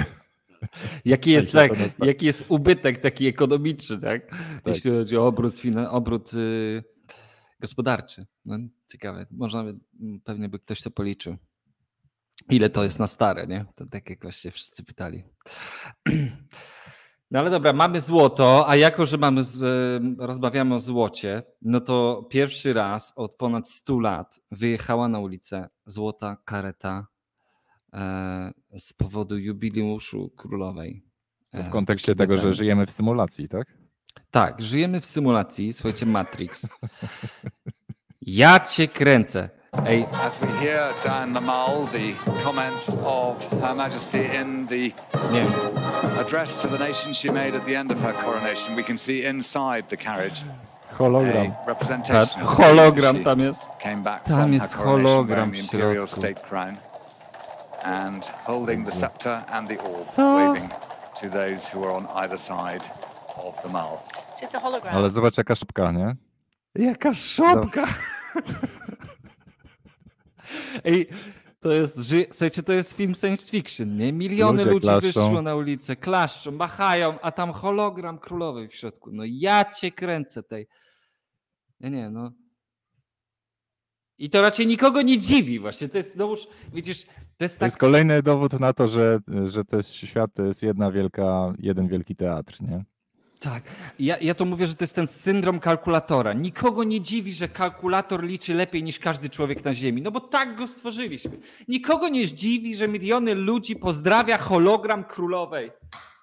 [1.05, 4.31] Jaki jest, tak, jaki jest ubytek taki ekonomiczny, tak?
[4.31, 4.63] tak.
[4.67, 5.55] Jeśli chodzi o obrót,
[5.91, 6.85] obrót yy,
[7.61, 8.27] gospodarczy.
[8.45, 8.59] No,
[8.93, 9.75] ciekawe, można by,
[10.25, 11.37] pewnie by ktoś to policzył.
[12.51, 13.67] Ile to jest na stare, nie?
[13.75, 15.25] To tak jak właśnie wszyscy pytali.
[17.31, 19.63] No ale dobra, mamy złoto, a jako, że mamy z,
[20.19, 26.37] rozmawiamy o złocie, no to pierwszy raz od ponad 100 lat wyjechała na ulicę złota
[26.45, 27.07] kareta
[27.93, 31.05] e, z powodu jubileuszu królowej.
[31.53, 33.79] W kontekście e, tego, że żyjemy w symulacji, tak?
[34.31, 36.69] Tak, żyjemy w symulacji, słuchajcie, Matrix.
[38.21, 39.51] Ja cię kręcę.
[39.83, 44.93] As we hear down the Mall the comments of Her Majesty in the
[45.31, 46.21] yeah.
[46.21, 49.25] address to the nation she made at the end of her coronation, we can see
[49.25, 50.43] inside the carriage.
[50.93, 51.67] Hologram.
[51.67, 53.69] representation of hologram tam jest.
[53.81, 56.79] Came back tam from jest her hologram w the imperial state crown
[57.83, 60.71] and holding the scepter and the orb, waving
[61.21, 62.89] to those who are on either side
[63.37, 63.99] of the Mall.
[64.35, 64.95] So it's a hologram.
[64.95, 66.17] Ale zobacz jaka szopka, nie?
[66.75, 67.85] Jaka szopka!
[70.85, 71.09] Ej,
[71.61, 74.13] to jest, słuchajcie, to jest film science fiction, nie?
[74.13, 75.07] Miliony Ludzie ludzi klaszczą.
[75.07, 79.11] wyszło na ulicę, klaszczą, machają, a tam hologram królowej w środku.
[79.13, 80.67] No ja cię kręcę tej.
[81.81, 82.33] Ja nie, no.
[84.19, 85.89] I to raczej nikogo nie dziwi właśnie.
[85.89, 87.67] To jest znowuż, widzisz, to jest To tak...
[87.67, 92.17] jest kolejny dowód na to, że, że ten świat to jest jedna wielka, jeden wielki
[92.17, 92.85] teatr, nie?
[93.45, 93.63] Tak.
[93.99, 96.33] Ja, ja to mówię, że to jest ten syndrom kalkulatora.
[96.33, 100.57] Nikogo nie dziwi, że kalkulator liczy lepiej niż każdy człowiek na Ziemi, no bo tak
[100.57, 101.31] go stworzyliśmy.
[101.69, 105.71] Nikogo nie dziwi, że miliony ludzi pozdrawia hologram królowej.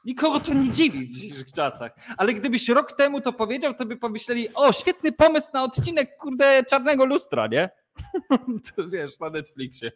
[0.06, 1.92] Nikogo to nie dziwi w dzisiejszych czasach.
[2.18, 6.64] Ale gdybyś rok temu to powiedział, to by pomyśleli, o, świetny pomysł na odcinek, kurde,
[6.70, 7.70] czarnego lustra, nie?
[8.76, 9.92] to wiesz, na Netflixie.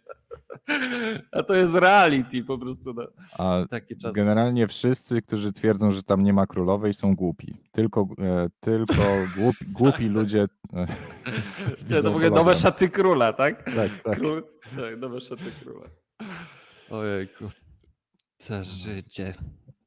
[1.31, 2.93] A to jest reality po prostu.
[2.93, 3.07] No.
[3.39, 4.13] A Takie czasy.
[4.15, 7.55] Generalnie wszyscy, którzy twierdzą, że tam nie ma królowej, są głupi.
[7.71, 8.93] Tylko, e, tylko
[9.37, 10.47] głupi, głupi ludzie.
[10.73, 10.87] E,
[11.89, 13.63] to, to mówię nowe szaty króla, tak?
[13.63, 14.19] Tak, tak.
[14.19, 14.43] Król,
[14.77, 15.85] tak, nowe szaty króla.
[16.89, 17.49] Ojejku.
[18.47, 19.33] To życie.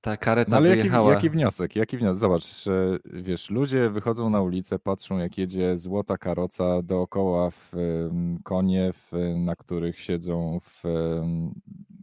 [0.00, 1.12] Ta kareta no ale wyjechała.
[1.12, 1.76] Jaki, jaki wniosek?
[1.76, 2.20] Jaki wniosek?
[2.20, 8.38] Zobacz, że wiesz, ludzie wychodzą na ulicę, patrzą jak jedzie złota karoca dookoła w um,
[8.42, 11.54] konie, w, na których siedzą w, um,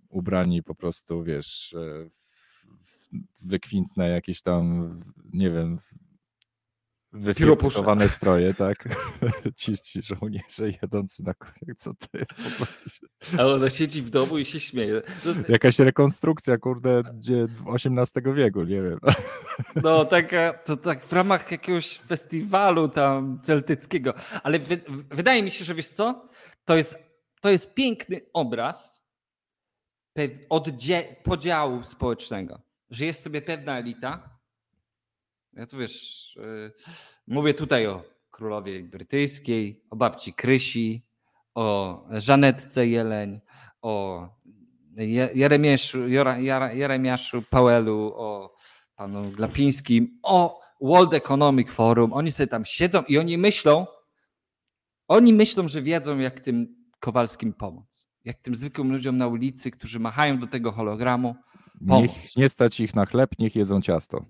[0.10, 1.76] ubrani po prostu, wiesz,
[2.10, 2.36] w,
[2.84, 5.00] w wykwintne jakieś tam,
[5.34, 5.78] nie wiem,
[7.16, 8.78] wyfircowane stroje, tak?
[9.60, 12.68] ci, ci żołnierze jadący na koniec, co to jest w ogóle?
[13.44, 15.02] A ona siedzi w domu i się śmieje.
[15.26, 19.00] No, Jakaś rekonstrukcja, kurde, gdzie XVIII wieku, nie wiem.
[19.84, 24.14] No, taka, to tak w ramach jakiegoś festiwalu tam celtyckiego.
[24.44, 26.30] Ale wy, wydaje mi się, że wiesz co?
[26.66, 26.96] To jest,
[27.42, 29.06] to jest piękny obraz
[30.50, 32.62] oddzie- podziału społecznego.
[32.90, 34.35] Że jest sobie pewna elita,
[35.56, 36.74] ja tu wiesz, yy,
[37.28, 41.06] mówię tutaj o królowie brytyjskiej, o babci Krysi,
[41.56, 43.42] o Żanetce Jeleń,
[43.82, 44.28] o
[45.34, 46.08] Jeremiaszu,
[46.74, 48.56] Jeremiaszu Pałelu, o
[48.96, 52.14] panu Glapińskim, o World Economic Forum.
[52.14, 53.86] Oni sobie tam siedzą i oni myślą,
[55.08, 58.06] oni myślą, że wiedzą, jak tym Kowalskim pomóc.
[58.26, 61.36] Jak tym zwykłym ludziom na ulicy, którzy machają do tego hologramu.
[61.88, 62.12] Pomóc.
[62.12, 64.26] Niech nie stać ich na chleb, niech jedzą ciasto.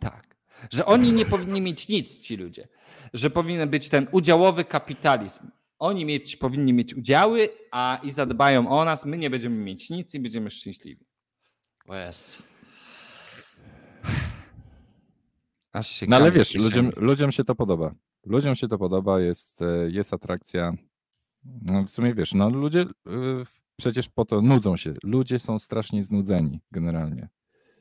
[0.00, 0.37] Tak.
[0.70, 2.68] Że oni nie powinni mieć nic, ci ludzie.
[3.14, 5.50] Że powinien być ten udziałowy kapitalizm.
[5.78, 9.06] Oni mieć, powinni mieć udziały, a i zadbają o nas.
[9.06, 11.06] My nie będziemy mieć nic i będziemy szczęśliwi.
[11.88, 12.42] O yes.
[15.72, 17.94] Aż się no ale wiesz, ludziom, ludziom się to podoba.
[18.26, 20.72] Ludziom się to podoba, jest, e, jest atrakcja.
[21.62, 23.44] No w sumie wiesz, no ludzie yy,
[23.76, 24.94] przecież po to nudzą się.
[25.04, 27.28] Ludzie są strasznie znudzeni generalnie.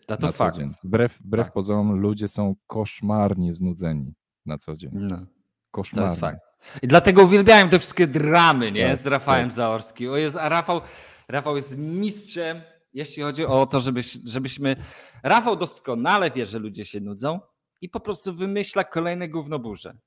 [0.07, 0.55] A to na fakt.
[0.55, 0.69] co dzień.
[0.83, 1.53] Wbrew, wbrew tak.
[1.53, 4.13] pozorom ludzie są koszmarnie znudzeni
[4.45, 4.91] na co dzień.
[4.93, 5.25] No.
[5.71, 6.07] Koszmarnie.
[6.07, 6.39] To jest fakt.
[6.81, 8.87] I dlatego uwielbiałem te wszystkie dramy, nie?
[8.87, 9.51] Tak, z Rafałem tak.
[9.51, 10.11] Zaorskim.
[10.11, 10.81] O jest, a Rafał,
[11.27, 12.61] Rafał jest mistrzem,
[12.93, 14.75] jeśli chodzi o to, żebyś, żebyśmy.
[15.23, 17.39] Rafał doskonale wie, że ludzie się nudzą
[17.81, 19.97] i po prostu wymyśla kolejne gównoburze.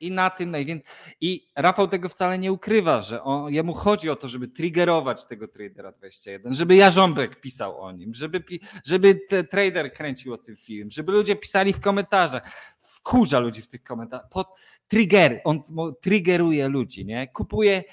[0.00, 0.88] I na tym najwięcej.
[1.20, 5.48] I Rafał tego wcale nie ukrywa, że on, jemu chodzi o to, żeby triggerować tego
[5.48, 8.44] tradera 21, żeby Jarząbek pisał o nim, żeby,
[8.84, 12.74] żeby trader kręcił o tym film, żeby ludzie pisali w komentarzach.
[12.78, 14.28] Wkurza ludzi w tych komentarzach.
[14.28, 14.48] Pod
[14.88, 15.62] trigger, on
[16.00, 17.28] triggeruje ludzi, nie?
[17.28, 17.84] Kupuje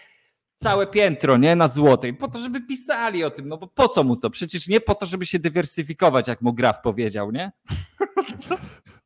[0.57, 1.55] całe piętro, nie?
[1.55, 3.47] Na złotej, po to, żeby pisali o tym.
[3.47, 4.29] No bo po co mu to?
[4.29, 7.51] Przecież nie po to, żeby się dywersyfikować, jak mu Graf powiedział, nie?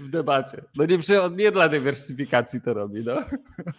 [0.00, 0.64] w debacie.
[0.76, 0.98] No nie,
[1.36, 3.16] nie dla dywersyfikacji to robi, no.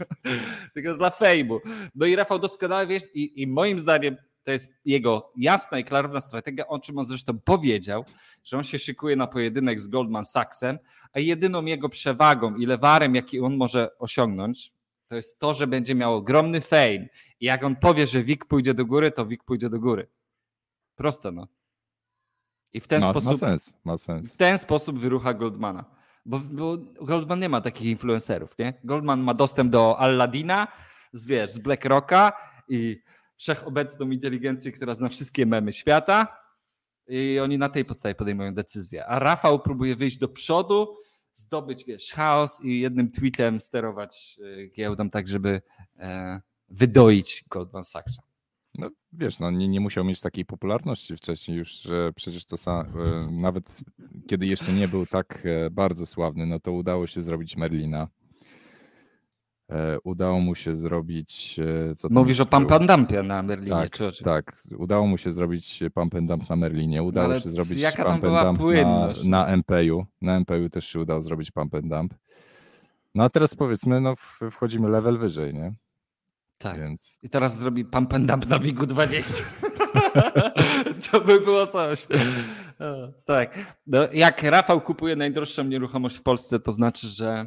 [0.74, 1.60] tylko dla fejmu.
[1.96, 6.22] No i Rafał doskonale wiesz, i, i moim zdaniem to jest jego jasna i klarowna
[6.22, 8.06] strategia, o czym on zresztą powiedział,
[8.44, 10.80] że on się szykuje na pojedynek z Goldman Sachsem,
[11.14, 14.74] a jedyną jego przewagą i lewarem, jaki on może osiągnąć,
[15.08, 17.08] to jest to, że będzie miał ogromny fame.
[17.40, 20.08] I jak on powie, że WIG pójdzie do góry, to WIG pójdzie do góry.
[20.96, 21.48] Proste, no.
[22.74, 23.32] I w ten ma, sposób.
[23.32, 24.34] Ma sens, ma sens.
[24.34, 25.86] W ten sposób wyrucha Goldmana.
[26.26, 28.74] Bo, bo, Goldman nie ma takich influencerów, nie?
[28.84, 30.68] Goldman ma dostęp do Alladina,
[31.14, 32.34] z, wiesz, z BlackRocka
[32.68, 33.02] i
[33.36, 36.44] wszechobecną inteligencję, która zna wszystkie memy świata
[37.08, 39.06] i oni na tej podstawie podejmują decyzje.
[39.06, 40.98] A Rafał próbuje wyjść do przodu,
[41.34, 45.62] zdobyć, wiesz, chaos i jednym tweetem sterować e, giełdą tak, żeby
[45.98, 48.24] e, wydoić Goldman Sachsa.
[48.78, 52.80] No wiesz, no nie, nie musiał mieć takiej popularności wcześniej już, że przecież to sam,
[52.80, 53.82] e, nawet
[54.28, 58.08] kiedy jeszcze nie był tak e, bardzo sławny, no to udało się zrobić Merlina.
[59.70, 61.60] E, udało mu się zrobić.
[61.96, 65.84] Co Mówisz o Pump and Dumpie na Merlinie, tak, czy Tak, udało mu się zrobić
[65.94, 70.06] Pump and Dump na Merlinie, udało no, się zrobić Pump and Dump na, na MPU.
[70.22, 72.14] Na MPU też się udało zrobić Pump and Dump.
[73.16, 74.16] No a teraz powiedzmy, no
[74.52, 75.74] wchodzimy level wyżej, nie?
[76.64, 76.80] Tak.
[76.80, 77.20] Więc...
[77.22, 79.44] I teraz zrobi pump and dump na WIG-u 20.
[81.12, 82.08] to by było coś.
[83.26, 83.78] tak.
[83.88, 87.46] No, jak Rafał kupuje najdroższą nieruchomość w Polsce, to znaczy, że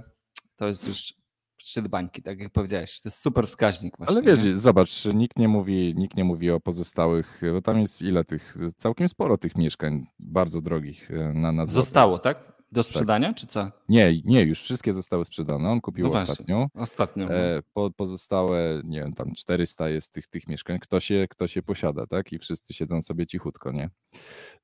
[0.57, 1.14] to jest już
[1.59, 3.00] szczyt bańki, tak jak powiedziałeś.
[3.00, 4.16] To jest super wskaźnik właśnie.
[4.16, 4.57] Ale wiesz, nie?
[4.57, 9.09] zobacz, nikt nie, mówi, nikt nie mówi o pozostałych, bo tam jest ile tych, całkiem
[9.09, 12.56] sporo tych mieszkań bardzo drogich e, na, na Zostało, tak?
[12.72, 12.88] Do tak.
[12.88, 13.37] sprzedania, tak.
[13.37, 13.70] czy co?
[13.88, 15.70] Nie, nie, już wszystkie zostały sprzedane.
[15.70, 16.68] On kupił no ostatnią.
[16.74, 17.29] Ostatnią.
[17.29, 17.62] E, no.
[17.74, 20.79] po, pozostałe, nie wiem, tam 400 jest tych, tych mieszkań.
[20.79, 22.33] Kto się, kto się posiada, tak?
[22.33, 23.90] I wszyscy siedzą sobie cichutko, nie?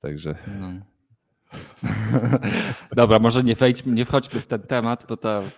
[0.00, 0.34] Także.
[0.60, 0.72] No.
[2.96, 5.50] Dobra, może nie, wejdźmy, nie wchodźmy w ten temat, bo tam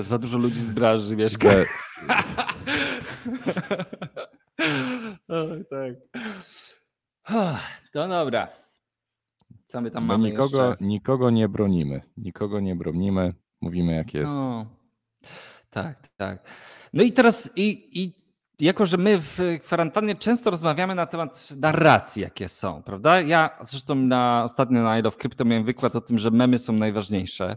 [0.00, 1.50] za dużo ludzi z branży mieszka.
[1.50, 1.66] Że...
[5.28, 5.94] o, tak.
[7.92, 8.48] To dobra.
[9.70, 10.84] Co my tam mamy nikogo, jeszcze?
[10.84, 12.00] nikogo nie bronimy.
[12.16, 13.34] Nikogo nie bronimy.
[13.60, 14.26] Mówimy jak jest.
[14.26, 14.66] No,
[15.70, 16.48] tak, tak.
[16.92, 18.12] No i teraz i, i
[18.60, 23.20] jako, że my w kwarantannie często rozmawiamy na temat narracji, jakie są, prawda?
[23.20, 26.72] Ja zresztą na, ostatnio na I Love Crypto miałem wykład o tym, że memy są
[26.72, 27.56] najważniejsze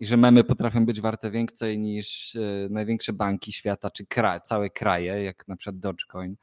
[0.00, 4.70] i że memy potrafią być warte więcej niż e, największe banki świata czy kraj, całe
[4.70, 6.36] kraje, jak na przykład Dogecoin.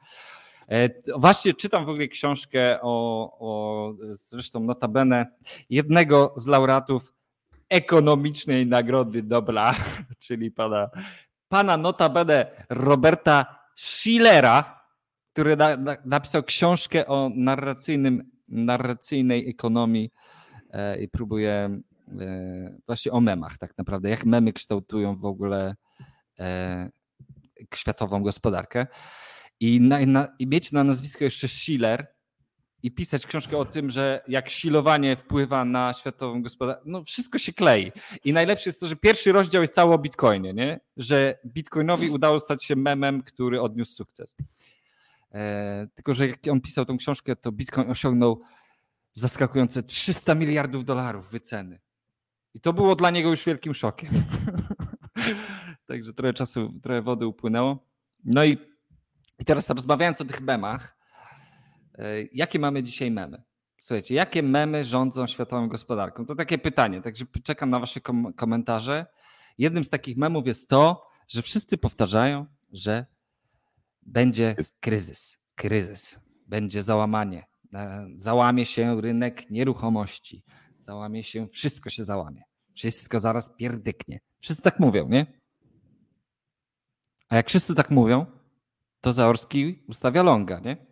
[0.70, 2.92] E, właśnie czytam w ogóle książkę o,
[3.40, 5.26] o zresztą notabene
[5.70, 7.12] jednego z laureatów
[7.68, 9.74] ekonomicznej Nagrody Nobla,
[10.24, 10.90] czyli pana,
[11.48, 14.80] pana notabene Roberta Schillera,
[15.32, 20.10] który na, na, napisał książkę o narracyjnym, narracyjnej ekonomii
[20.70, 21.80] e, i próbuje
[22.20, 25.74] e, właśnie o memach tak naprawdę, jak memy kształtują w ogóle
[26.38, 26.90] e,
[27.74, 28.86] światową gospodarkę.
[29.60, 32.06] I, na, na, I mieć na nazwisko jeszcze Schiller
[32.82, 37.52] i pisać książkę o tym, że jak silowanie wpływa na światową gospodarkę, no wszystko się
[37.52, 37.92] klei.
[38.24, 40.80] I najlepsze jest to, że pierwszy rozdział jest cały o Bitcoinie, nie?
[40.96, 44.36] że Bitcoinowi udało stać się memem, który odniósł sukces.
[45.32, 48.40] E, tylko, że jak on pisał tą książkę, to Bitcoin osiągnął
[49.12, 51.80] zaskakujące 300 miliardów dolarów wyceny.
[52.54, 54.10] I to było dla niego już wielkim szokiem.
[55.86, 57.86] Także trochę czasu, trochę wody upłynęło.
[58.24, 58.58] No i,
[59.40, 60.96] i teraz rozmawiając o tych memach,
[61.98, 63.42] e, jakie mamy dzisiaj memy?
[63.80, 66.26] Słuchajcie, jakie memy rządzą światową gospodarką?
[66.26, 69.06] To takie pytanie, także czekam na wasze kom komentarze.
[69.58, 73.06] Jednym z takich memów jest to, że wszyscy powtarzają, że
[74.02, 80.44] będzie kryzys, kryzys, będzie załamanie, e, załamie się rynek nieruchomości,
[80.78, 82.42] załamie się, wszystko się załamie,
[82.74, 84.20] wszystko zaraz pierdyknie.
[84.40, 85.40] Wszyscy tak mówią, nie?
[87.28, 88.39] A jak wszyscy tak mówią,
[89.00, 90.90] to Zaorski ustawia longa, nie?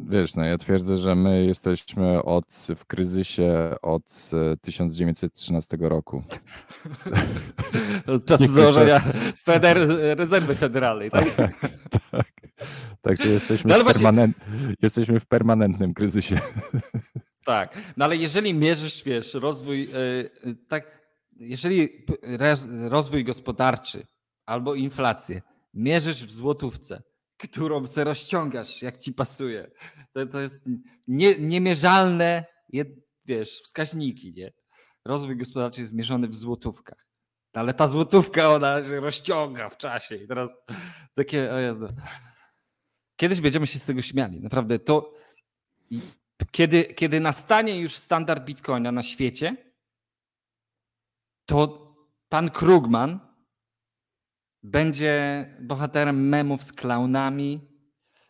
[0.00, 2.44] Wiesz, no ja twierdzę, że my jesteśmy od,
[2.76, 6.22] w kryzysie od 1913 e, roku.
[8.06, 9.02] Od czasu założenia
[9.42, 11.34] Feder, rezerwy federalnej, tak?
[11.34, 11.52] tak,
[12.10, 12.32] tak.
[13.00, 14.36] Także jesteśmy, no, w permanent,
[14.82, 16.40] jesteśmy w permanentnym kryzysie.
[17.44, 19.88] Tak, no ale jeżeli mierzysz, wiesz, rozwój,
[20.44, 21.00] yy, tak
[21.36, 21.88] jeżeli
[22.88, 24.06] rozwój gospodarczy
[24.50, 25.42] albo inflację
[25.74, 27.02] mierzysz w złotówce,
[27.36, 29.70] którą se rozciągasz, jak ci pasuje,
[30.12, 30.66] to, to jest
[31.08, 32.44] nie, niemierzalne,
[33.24, 34.52] wiesz, wskaźniki, nie?
[35.04, 37.06] Rozwój gospodarczy jest mierzony w złotówkach.
[37.52, 40.56] Ale ta złotówka, ona się rozciąga w czasie i teraz
[41.14, 41.88] takie, o Jezu.
[43.16, 44.40] Kiedyś będziemy się z tego śmiali.
[44.40, 45.14] Naprawdę to,
[46.50, 49.56] kiedy, kiedy nastanie już standard Bitcoina na świecie,
[51.46, 51.90] to
[52.28, 53.29] pan Krugman
[54.62, 57.60] będzie bohaterem memów z klaunami,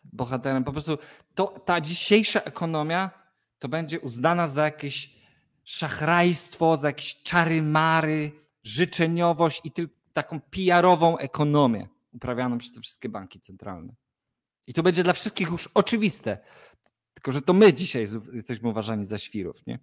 [0.03, 0.97] bohaterem po prostu
[1.35, 3.11] to, ta dzisiejsza ekonomia
[3.59, 5.15] to będzie uznana za jakieś
[5.63, 8.31] szachrajstwo, za jakieś czary mary,
[8.63, 13.95] życzeniowość i tylko taką PR-ową ekonomię uprawianą przez te wszystkie banki centralne.
[14.67, 16.37] I to będzie dla wszystkich już oczywiste.
[17.13, 19.79] Tylko, że to my dzisiaj jesteśmy uważani za świrów, nie?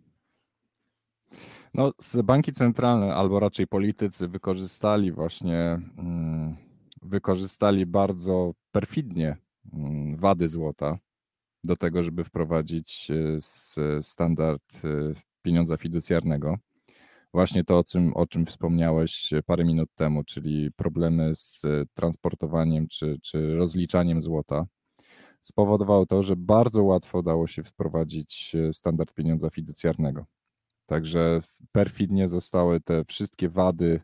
[1.74, 1.92] No,
[2.24, 6.56] banki centralne, albo raczej politycy, wykorzystali właśnie, mm,
[7.02, 9.36] wykorzystali bardzo perfidnie
[9.72, 10.98] mm, wady złota
[11.64, 14.88] do tego, żeby wprowadzić e, standard e,
[15.42, 16.56] pieniądza fiducjarnego.
[17.34, 21.62] Właśnie to, o czym, o czym wspomniałeś parę minut temu, czyli problemy z
[21.94, 24.66] transportowaniem czy, czy rozliczaniem złota,
[25.40, 30.26] spowodowało to, że bardzo łatwo udało się wprowadzić e, standard pieniądza fiducjarnego.
[30.88, 31.40] Także
[31.72, 34.00] perfidnie zostały te wszystkie wady,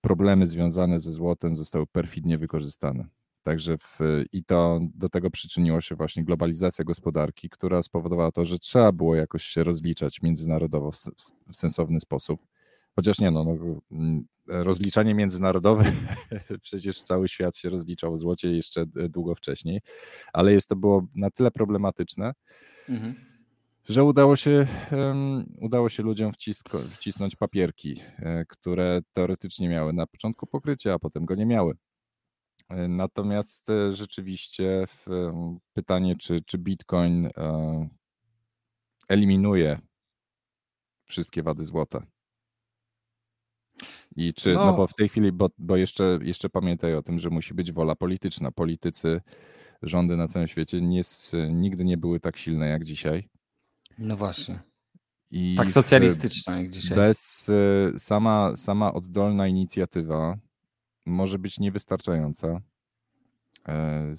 [0.00, 3.06] problemy związane ze złotem zostały perfidnie wykorzystane.
[3.42, 3.98] Także w,
[4.32, 9.14] i to do tego przyczyniło się właśnie globalizacja gospodarki, która spowodowała to, że trzeba było
[9.14, 10.96] jakoś się rozliczać międzynarodowo w,
[11.52, 12.40] w sensowny sposób.
[12.96, 15.84] Chociaż nie, no, no mm, rozliczanie międzynarodowe,
[16.62, 19.80] przecież cały świat się rozliczał w złocie jeszcze długo wcześniej,
[20.32, 22.32] ale jest to było na tyle problematyczne,
[22.88, 23.29] mhm
[23.90, 24.66] że udało się,
[25.60, 31.24] udało się ludziom wcisko, wcisnąć papierki, e, które teoretycznie miały na początku pokrycie, a potem
[31.24, 31.74] go nie miały.
[32.68, 34.86] E, natomiast e, rzeczywiście
[35.72, 37.30] pytanie, czy, czy Bitcoin
[39.08, 39.78] eliminuje
[41.04, 42.06] wszystkie wady złota.
[44.16, 47.18] I czy, no, no bo w tej chwili, bo, bo jeszcze, jeszcze pamiętaj o tym,
[47.18, 48.52] że musi być wola polityczna.
[48.52, 49.20] Politycy,
[49.82, 51.02] rządy na całym świecie nie,
[51.52, 53.28] nigdy nie były tak silne jak dzisiaj.
[53.98, 54.60] No właśnie.
[55.30, 56.96] I tak socjalistyczna jak dzisiaj.
[56.96, 60.38] Bez y, sama, sama oddolna inicjatywa
[61.06, 62.60] może być niewystarczająca.
[63.68, 64.12] E,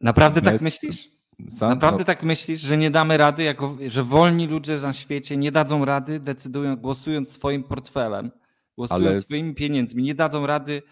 [0.00, 1.08] Naprawdę tak myślisz?
[1.48, 2.04] Sam, Naprawdę no...
[2.04, 6.20] tak myślisz, że nie damy rady, jako, że wolni ludzie na świecie nie dadzą rady,
[6.20, 8.30] decydują, głosując swoim portfelem,
[8.76, 9.20] głosując Ale...
[9.20, 10.82] swoimi pieniędzmi, nie dadzą rady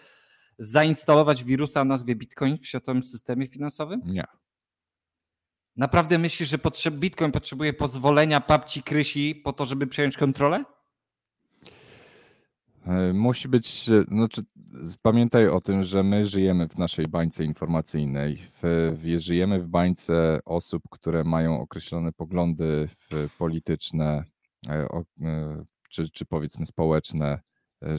[0.58, 4.00] zainstalować wirusa o nazwie Bitcoin w światowym systemie finansowym?
[4.04, 4.24] Nie.
[5.76, 10.64] Naprawdę myślisz, że potrzeb, Bitcoin potrzebuje pozwolenia babci Krysi po to, żeby przejąć kontrolę?
[12.86, 14.42] E, musi być, e, znaczy
[15.02, 18.36] pamiętaj o tym, że my żyjemy w naszej bańce informacyjnej.
[18.62, 22.88] W, w, żyjemy w bańce osób, które mają określone poglądy
[23.38, 24.24] polityczne,
[24.68, 24.88] e,
[25.90, 27.40] czy, czy powiedzmy społeczne,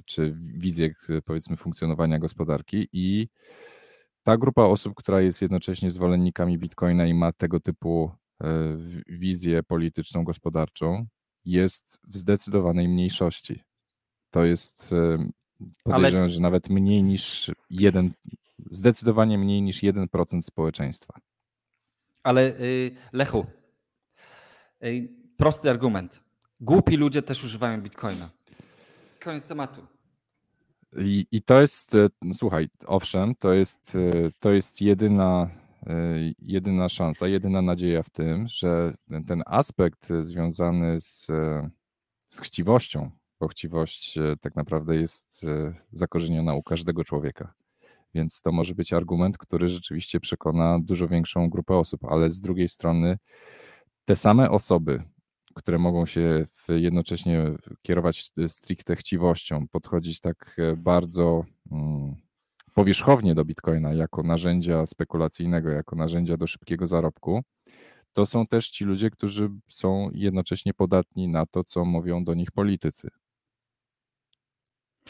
[0.05, 0.93] czy wizję
[1.25, 3.27] powiedzmy funkcjonowania gospodarki i
[4.23, 8.11] ta grupa osób, która jest jednocześnie zwolennikami Bitcoina i ma tego typu
[9.07, 11.05] wizję polityczną, gospodarczą,
[11.45, 13.63] jest w zdecydowanej mniejszości.
[14.29, 14.93] To jest
[15.83, 16.29] podejrzewam, Ale...
[16.29, 18.11] że nawet mniej niż jeden,
[18.69, 21.13] zdecydowanie mniej niż 1% społeczeństwa.
[22.23, 23.45] Ale y, Lechu,
[24.83, 26.23] y, prosty argument.
[26.59, 28.29] Głupi ludzie też używają bitcoina.
[29.19, 29.87] Koniec tematu.
[30.97, 35.49] I, I, to jest, e, słuchaj, owszem, to jest, e, to jest jedyna,
[35.87, 35.95] e,
[36.39, 41.27] jedyna szansa, jedyna nadzieja w tym, że ten, ten aspekt związany z,
[42.29, 45.45] z chciwością, bo chciwość tak naprawdę jest
[45.91, 47.53] zakorzeniona u każdego człowieka.
[48.13, 52.67] Więc to może być argument, który rzeczywiście przekona dużo większą grupę osób, ale z drugiej
[52.67, 53.17] strony
[54.05, 55.03] te same osoby,
[55.55, 57.45] które mogą się jednocześnie
[57.81, 62.15] kierować stricte chciwością, podchodzić tak e, bardzo mm,
[62.73, 67.43] powierzchownie do Bitcoina jako narzędzia spekulacyjnego, jako narzędzia do szybkiego zarobku,
[68.13, 72.51] to są też ci ludzie, którzy są jednocześnie podatni na to, co mówią do nich
[72.51, 73.09] politycy.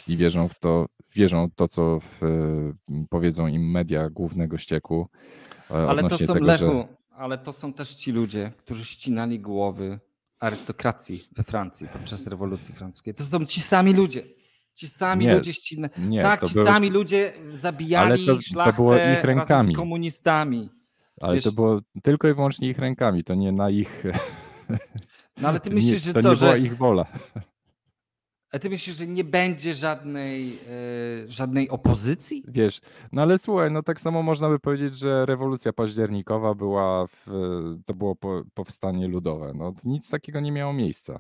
[0.08, 0.86] I wierzą w to,
[1.16, 2.22] wierzą w to, co w,
[3.10, 5.08] powiedzą im media głównego ścieku.
[5.72, 6.88] E, ale to są tego, Lechu, że...
[7.12, 10.00] ale to są też ci ludzie, którzy ścinali głowy
[10.42, 13.14] arystokracji we Francji podczas rewolucji francuskiej.
[13.14, 14.24] To są ci sami ludzie.
[14.76, 15.94] Ci sami nie, ludzie ścinali.
[15.98, 16.66] Nie, tak, ci był...
[16.66, 19.74] sami ludzie zabijali ale to, szlachtę to było ich rękami.
[19.74, 20.70] z komunistami.
[21.22, 21.44] Ale Wiesz...
[21.44, 24.04] to było tylko i wyłącznie ich rękami, to nie na ich.
[25.38, 26.60] No ale ty myślisz, nie, że co, że...
[26.60, 27.06] ich wola.
[28.52, 30.60] A ty myślisz, że nie będzie żadnej,
[31.26, 32.44] e, żadnej opozycji?
[32.48, 32.82] Wiesz,
[33.12, 37.28] no ale słuchaj, no tak samo można by powiedzieć, że rewolucja październikowa była, w,
[37.86, 39.52] to było po, powstanie ludowe.
[39.56, 41.20] No nic takiego nie miało miejsca.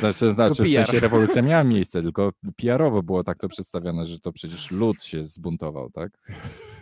[0.00, 4.32] Znaczy, znaczy w sensie rewolucja miała miejsce, tylko PR-owo było tak to przedstawione, że to
[4.32, 6.12] przecież lud się zbuntował, tak?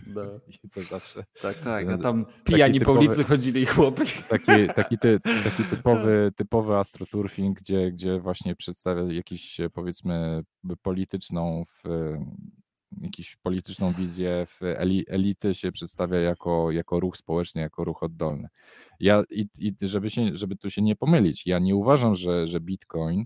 [0.06, 0.22] No.
[0.64, 1.24] I to zawsze.
[1.42, 1.88] Tak, tak.
[1.88, 4.04] A tam pijani typowy, po ulicy chodzili chłopy.
[4.28, 10.42] Taki, taki, ty, taki typowy, typowy astroturfing, gdzie, gdzie właśnie przedstawia jakiś powiedzmy
[10.82, 11.88] polityczną w,
[13.00, 14.60] jakiś polityczną wizję w
[15.08, 18.48] elity się przedstawia jako, jako ruch społeczny, jako ruch oddolny.
[19.00, 22.60] Ja, i, i żeby, się, żeby tu się nie pomylić, ja nie uważam, że, że
[22.60, 23.24] Bitcoin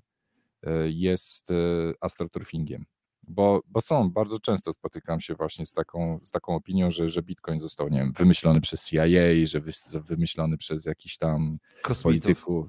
[0.62, 1.54] e, jest e,
[2.00, 2.84] astroturfingiem.
[3.28, 7.22] Bo, bo są, bardzo często spotykam się właśnie z taką, z taką opinią, że, że
[7.22, 9.06] Bitcoin został, nie wiem, wymyślony przez CIA,
[9.44, 9.60] że
[10.00, 12.02] wymyślony przez jakiś tam kosmitów.
[12.02, 12.68] polityków.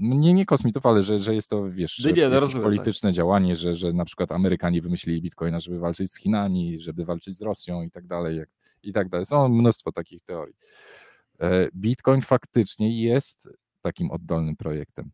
[0.00, 3.14] Nie, nie kosmitów, ale że, że jest to, wiesz, nie, nie, no rozumiem, polityczne tak.
[3.14, 7.42] działanie, że, że na przykład Amerykanie wymyślili Bitcoina, żeby walczyć z Chinami, żeby walczyć z
[7.42, 8.40] Rosją i tak dalej,
[8.82, 9.26] i tak dalej.
[9.26, 10.54] Są mnóstwo takich teorii.
[11.40, 13.48] E, Bitcoin faktycznie jest
[13.80, 15.10] takim oddolnym projektem.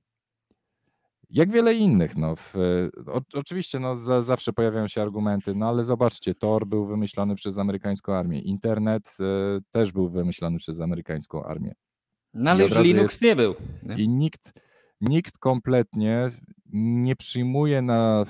[1.31, 2.17] Jak wiele innych.
[2.17, 2.55] No, w,
[3.07, 7.59] o, oczywiście no, za, zawsze pojawiają się argumenty, no ale zobaczcie, Tor był wymyślony przez
[7.59, 11.73] amerykańską armię, internet e, też był wymyślony przez amerykańską armię.
[12.35, 13.55] No ale już Linux jest, nie był.
[13.83, 13.97] Nie?
[13.97, 14.53] I nikt,
[15.01, 16.31] nikt kompletnie
[16.73, 18.25] nie przyjmuje na,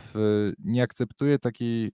[0.58, 1.92] nie akceptuje takiej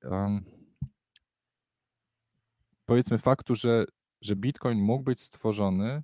[2.87, 3.85] powiedzmy faktu, że,
[4.20, 6.03] że Bitcoin mógł być stworzony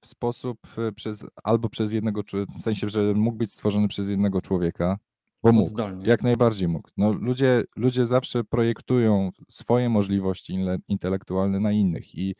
[0.00, 2.22] w sposób e, przez, albo przez jednego,
[2.58, 4.98] w sensie, że mógł być stworzony przez jednego człowieka,
[5.42, 6.88] bo mógł, jak najbardziej mógł.
[6.96, 12.34] No, ludzie, ludzie zawsze projektują swoje możliwości intelektualne na innych i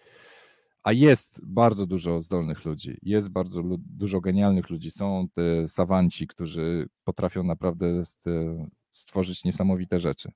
[0.83, 4.91] a jest bardzo dużo zdolnych ludzi, jest bardzo dużo genialnych ludzi.
[4.91, 8.03] Są te sawanci, którzy potrafią naprawdę
[8.91, 10.33] stworzyć niesamowite rzeczy.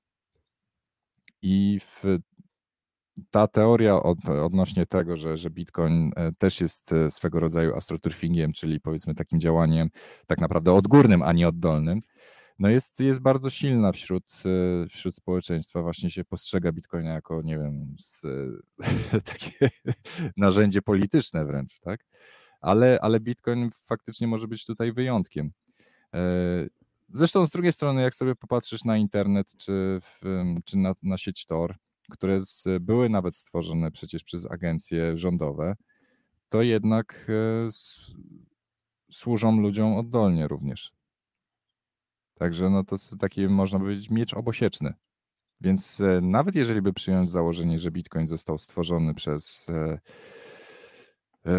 [1.41, 2.03] I w
[3.31, 8.53] ta teoria od, odnośnie tego, że, że Bitcoin e, też jest e, swego rodzaju astroturfingiem,
[8.53, 9.89] czyli powiedzmy takim działaniem
[10.27, 12.01] tak naprawdę odgórnym, a nie oddolnym,
[12.59, 15.81] no jest, jest bardzo silna wśród, e, wśród społeczeństwa.
[15.81, 18.25] Właśnie się postrzega Bitcoina jako, nie wiem, z,
[19.31, 19.69] takie
[20.37, 22.05] narzędzie polityczne wręcz, tak?
[22.61, 25.51] Ale, ale Bitcoin faktycznie może być tutaj wyjątkiem.
[27.13, 30.21] Zresztą z drugiej strony, jak sobie popatrzysz na internet czy, w,
[30.65, 31.75] czy na, na sieć Tor,
[32.11, 35.75] które z, były nawet stworzone przecież przez agencje rządowe,
[36.49, 37.67] to jednak e,
[39.11, 40.96] służą ludziom oddolnie również.
[42.39, 44.93] Także no to jest taki, można powiedzieć, miecz obosieczny.
[45.61, 49.99] Więc e, nawet jeżeli by przyjąć założenie, że Bitcoin został stworzony przez e,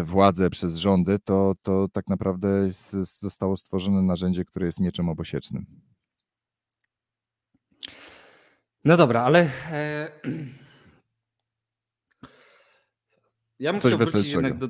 [0.03, 2.67] władze, przez rządy, to, to tak naprawdę
[3.01, 5.65] zostało stworzone narzędzie, które jest mieczem obosiecznym.
[8.85, 10.11] No dobra, ale e...
[13.59, 14.67] ja bym Coś chciał wrócić jednak do,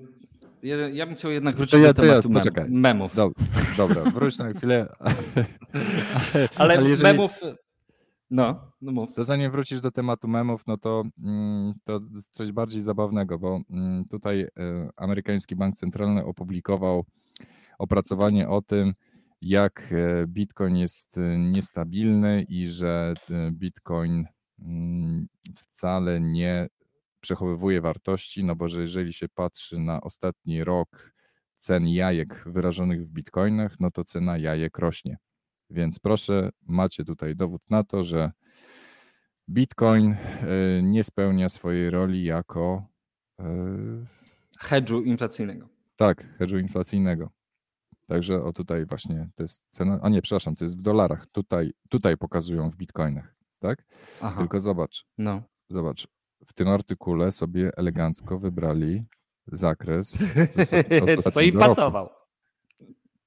[0.64, 3.16] ja, ja bym chciał jednak wrócić ja, do tematu ja, mem, memów.
[3.16, 3.45] Dobra,
[3.78, 4.88] dobra, wróć na chwilę.
[6.55, 7.03] ale, ale jeżeli...
[7.03, 7.39] memów...
[8.32, 9.16] No, no mów.
[9.16, 11.99] To zanim wrócisz do tematu memów, no to, mm, to
[12.32, 14.49] coś bardziej zabawnego, bo mm, tutaj y,
[14.97, 17.05] amerykański bank centralny opublikował
[17.80, 18.93] opracowanie o tym,
[19.41, 23.14] jak e, Bitcoin jest e, niestabilny i że
[23.51, 24.26] Bitcoin
[24.60, 26.68] mm, wcale nie
[27.20, 31.13] przechowywuje wartości, no bo że jeżeli się patrzy na ostatni rok
[31.55, 35.17] cen jajek wyrażonych w bitcoinach, no to cena jajek rośnie.
[35.70, 38.32] Więc proszę, macie tutaj dowód na to, że
[39.49, 40.17] Bitcoin e,
[40.84, 42.88] nie spełnia swojej roli jako
[44.59, 45.70] hedżu inflacyjnego.
[45.95, 47.30] Tak, hedżu inflacyjnego.
[48.07, 51.28] Także o tutaj właśnie to jest cena, a nie, przepraszam, to jest w dolarach.
[51.28, 53.86] Tutaj, tutaj pokazują w bitcoinach, tak?
[54.22, 54.39] Aha.
[54.39, 55.05] Tylko zobacz.
[55.17, 55.43] No.
[55.70, 56.07] Zobacz,
[56.50, 59.06] w tym artykule sobie elegancko wybrali
[59.47, 60.24] zakres.
[61.34, 62.10] Co im pasował.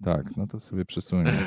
[0.04, 1.32] Tak, no to sobie przesunie.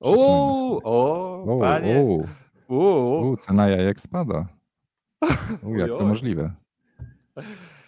[0.00, 2.00] Uuu, o, panie.
[2.00, 2.26] Uu,
[2.68, 3.36] uu.
[3.36, 4.48] cena jajek spada.
[5.62, 6.54] U, jak to możliwe?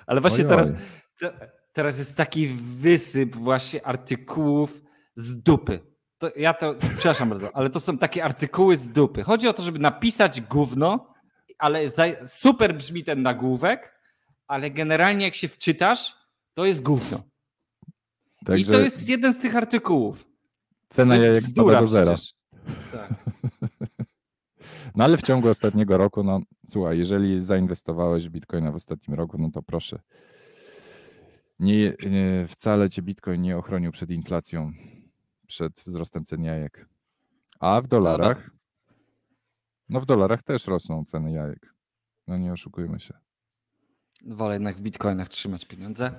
[0.06, 0.50] Ale właśnie Ojoj.
[0.50, 0.74] teraz
[1.72, 2.46] teraz jest taki
[2.78, 4.82] wysyp właśnie artykułów
[5.14, 5.80] z dupy.
[6.18, 9.22] To ja to, przepraszam bardzo, ale to są takie artykuły z dupy.
[9.22, 11.15] Chodzi o to, żeby napisać gówno,
[11.58, 11.86] ale
[12.26, 14.00] super brzmi ten nagłówek,
[14.46, 16.16] ale generalnie jak się wczytasz,
[16.54, 17.22] to jest gówno.
[18.46, 20.26] Także I to jest jeden z tych artykułów.
[20.88, 22.16] Cena jak spada do zera.
[22.92, 23.10] Tak.
[24.96, 29.38] No ale w ciągu ostatniego roku, no słuchaj, jeżeli zainwestowałeś w Bitcoina w ostatnim roku,
[29.38, 30.00] no to proszę,
[31.58, 34.72] nie, nie, wcale cię Bitcoin nie ochronił przed inflacją,
[35.46, 36.88] przed wzrostem cen jajek.
[37.60, 38.50] A w dolarach?
[39.88, 41.74] No w dolarach też rosną ceny jajek.
[42.26, 43.14] No nie oszukujmy się.
[44.26, 46.10] Wolę jednak w bitcoinach trzymać pieniądze.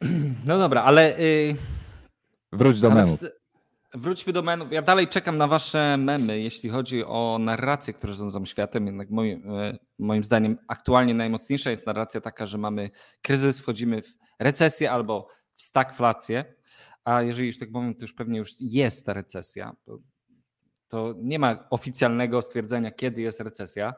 [0.46, 1.20] No dobra, ale.
[1.20, 1.56] Yy...
[2.52, 3.20] Wróć do memów.
[3.94, 4.72] Wróćmy do memów.
[4.72, 8.86] Ja dalej czekam na wasze memy, jeśli chodzi o narracje, które rządzą światem.
[8.86, 12.90] Jednak moim, e, moim zdaniem aktualnie najmocniejsza jest narracja taka, że mamy
[13.22, 16.54] kryzys, wchodzimy w recesję albo w stagflację.
[17.04, 19.76] A jeżeli już tak powiem, to już pewnie już jest ta recesja.
[20.88, 23.94] To, nie ma oficjalnego stwierdzenia, kiedy jest recesja,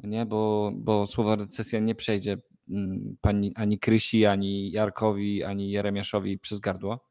[0.00, 0.26] nie?
[0.26, 2.36] Bo, bo słowo recesja nie przejdzie
[2.70, 7.08] mm, pani, ani Krysi, ani Jarkowi, ani Jeremiaszowi przez gardło.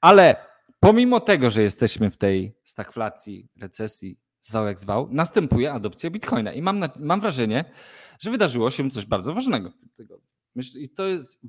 [0.00, 0.36] Ale
[0.80, 6.52] pomimo tego, że jesteśmy w tej stagflacji, recesji, zwał jak zwał, następuje adopcja bitcoina.
[6.52, 7.64] I mam, mam wrażenie,
[8.20, 10.28] że wydarzyło się coś bardzo ważnego w tym tygodniu.
[10.76, 11.40] I to jest.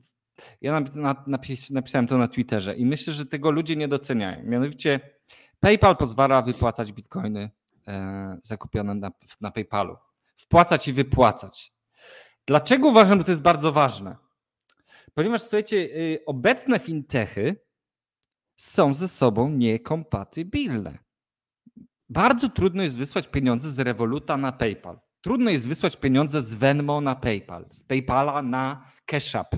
[0.61, 0.84] Ja
[1.27, 4.43] napis, napisałem to na Twitterze i myślę, że tego ludzie nie doceniają.
[4.43, 4.99] Mianowicie
[5.60, 7.51] PayPal pozwala wypłacać bitcoiny
[7.88, 9.97] e, zakupione na, na PayPalu.
[10.38, 11.74] Wpłacać i wypłacać.
[12.47, 14.16] Dlaczego uważam, że to jest bardzo ważne?
[15.14, 17.55] Ponieważ słuchajcie, y, obecne fintechy
[18.57, 20.97] są ze sobą niekompatybilne.
[22.10, 24.99] Bardzo trudno jest wysłać pieniądze z Revoluta na PayPal.
[25.22, 29.55] Trudno jest wysłać pieniądze z Venmo na PayPal, z PayPala na Cash App.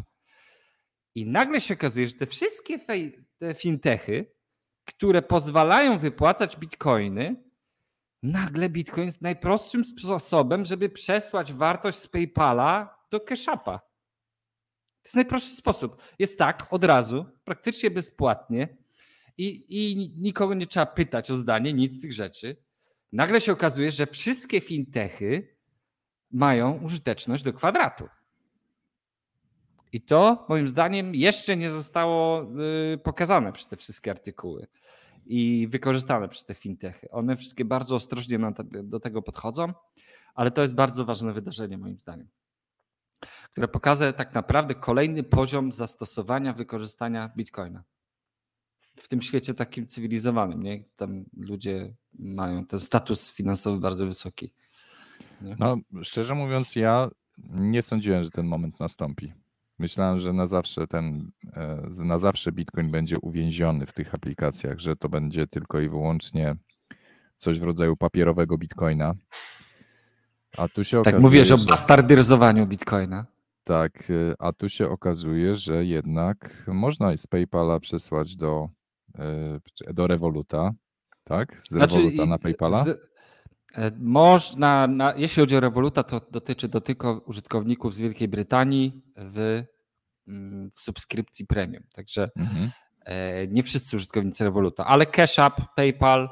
[1.15, 2.79] I nagle się okazuje, że te wszystkie
[3.37, 4.31] te fintechy,
[4.85, 7.43] które pozwalają wypłacać bitcoiny,
[8.23, 13.79] nagle bitcoin jest najprostszym sposobem, żeby przesłać wartość z PayPala do Cash Appa.
[13.79, 16.03] To jest najprostszy sposób.
[16.19, 18.77] Jest tak, od razu, praktycznie bezpłatnie,
[19.37, 22.57] i, i nikogo nie trzeba pytać o zdanie, nic z tych rzeczy.
[23.11, 25.57] Nagle się okazuje, że wszystkie fintechy
[26.31, 28.07] mają użyteczność do kwadratu.
[29.91, 32.47] I to moim zdaniem jeszcze nie zostało
[32.93, 34.67] y, pokazane przez te wszystkie artykuły
[35.25, 37.09] i wykorzystane przez te fintechy.
[37.11, 38.39] One wszystkie bardzo ostrożnie
[38.83, 39.73] do tego podchodzą,
[40.33, 42.27] ale to jest bardzo ważne wydarzenie moim zdaniem,
[43.51, 47.83] które pokaże tak naprawdę kolejny poziom zastosowania, wykorzystania Bitcoina
[48.95, 50.83] w tym świecie takim cywilizowanym, nie?
[50.95, 54.53] Tam ludzie mają ten status finansowy bardzo wysoki.
[55.59, 57.09] No, szczerze mówiąc, ja
[57.49, 59.33] nie sądziłem, że ten moment nastąpi.
[59.81, 64.95] Myślałem, że na zawsze ten, e, na zawsze Bitcoin będzie uwięziony w tych aplikacjach, że
[64.95, 66.55] to będzie tylko i wyłącznie
[67.35, 69.13] coś w rodzaju papierowego Bitcoina.
[70.57, 73.25] A tu się tak okazuje, mówisz o bastardyzowaniu Bitcoina.
[73.63, 78.69] Tak, e, a tu się okazuje, że jednak można z PayPala przesłać do
[79.19, 79.59] E,
[79.93, 80.71] do Revoluta,
[81.23, 81.61] tak?
[81.63, 82.83] Z znaczy, Revoluta na PayPala?
[82.83, 83.10] Z,
[83.99, 89.63] można, na, jeśli chodzi o Revoluta, to dotyczy to tylko użytkowników z Wielkiej Brytanii w,
[90.27, 91.83] mm, w subskrypcji premium.
[91.93, 92.71] Także mhm.
[93.05, 96.29] E, nie wszyscy użytkownicy Revoluta, ale Cash App, PayPal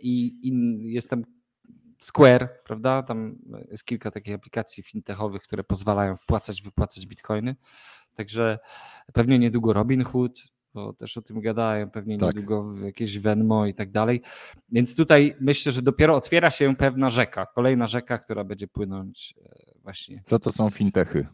[0.00, 0.52] i, i
[0.92, 1.24] jestem
[1.98, 3.02] Square, prawda?
[3.02, 3.38] Tam
[3.70, 7.56] jest kilka takich aplikacji fintechowych, które pozwalają wpłacać, wypłacać bitcoiny.
[8.14, 8.58] Także
[9.12, 10.42] pewnie niedługo Robinhood,
[10.74, 12.34] bo też o tym gadają, pewnie tak.
[12.34, 14.22] niedługo jakieś Venmo i tak dalej.
[14.68, 19.72] Więc tutaj myślę, że dopiero otwiera się pewna rzeka, kolejna rzeka, która będzie płynąć e,
[19.82, 20.20] właśnie.
[20.24, 21.26] Co to są fintechy?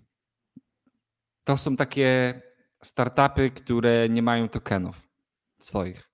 [1.44, 2.40] To są takie
[2.82, 5.08] startupy, które nie mają tokenów
[5.58, 6.10] swoich.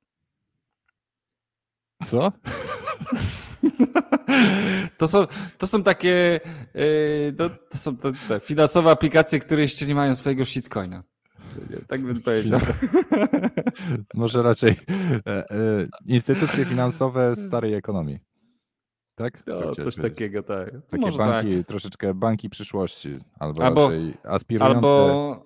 [2.06, 2.32] Co?
[4.96, 5.26] To są,
[5.58, 6.40] to są takie
[6.74, 11.02] yy, to, to, są te, te finansowe aplikacje, które jeszcze nie mają swojego shitcoina.
[11.88, 12.60] Tak bym powiedział.
[14.14, 14.76] Może raczej
[15.26, 18.18] e, e, instytucje finansowe starej ekonomii.
[19.14, 19.42] Tak?
[19.46, 20.70] No, tak coś takiego, tak.
[20.88, 21.66] Takie Może banki, tak.
[21.66, 24.76] troszeczkę banki przyszłości, albo, albo raczej aspirujące.
[24.76, 25.44] Albo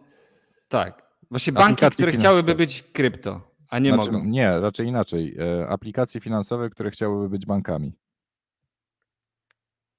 [0.69, 1.05] tak.
[1.31, 2.13] Właśnie banki, które finansowe.
[2.13, 3.41] chciałyby być krypto,
[3.71, 4.25] a nie znaczy, mogą.
[4.25, 5.37] Nie, raczej inaczej.
[5.39, 7.93] E, aplikacje finansowe, które chciałyby być bankami.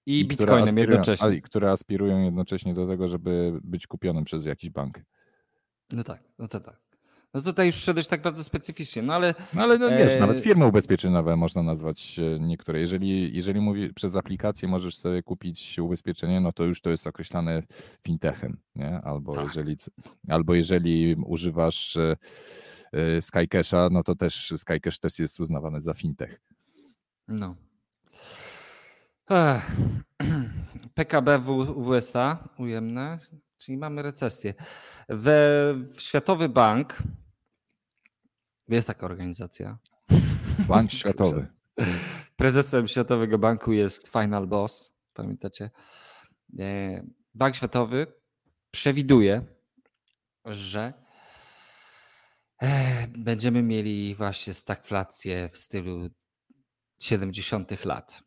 [0.06, 1.28] I, I bitcoinem jednocześnie.
[1.28, 5.00] A, które aspirują jednocześnie do tego, żeby być kupionym przez jakiś bank.
[5.94, 6.86] No tak, no to tak.
[7.36, 9.36] No tutaj już szedłeś tak bardzo specyficznie, no ale...
[9.54, 10.20] No ale no wiesz, e...
[10.20, 12.80] nawet firmy ubezpieczeniowe można nazwać niektóre.
[12.80, 17.64] Jeżeli, jeżeli mówi, przez aplikację możesz sobie kupić ubezpieczenie, no to już to jest określane
[18.04, 19.02] fintechem, nie?
[19.02, 19.46] Albo, tak.
[19.46, 19.76] jeżeli,
[20.30, 22.16] albo jeżeli używasz e,
[22.92, 26.42] e, Skycasha, no to też Skycash też jest uznawany za fintech.
[27.28, 27.56] No.
[29.30, 29.72] Ech.
[30.96, 33.20] PKB w USA ujemne,
[33.58, 34.54] czyli mamy recesję.
[35.10, 36.98] We, Światowy Bank,
[38.68, 39.78] jest taka organizacja.
[40.68, 41.48] Bank Światowy.
[42.36, 45.72] Prezesem Światowego Banku jest Final Boss, pamiętacie?
[46.60, 47.04] E,
[47.34, 48.08] Bank Światowy
[48.72, 49.46] przewiduje,
[50.46, 50.94] że
[52.62, 56.10] e, będziemy mieli właśnie stagflację w stylu
[57.00, 57.86] 70.
[57.86, 58.24] lat.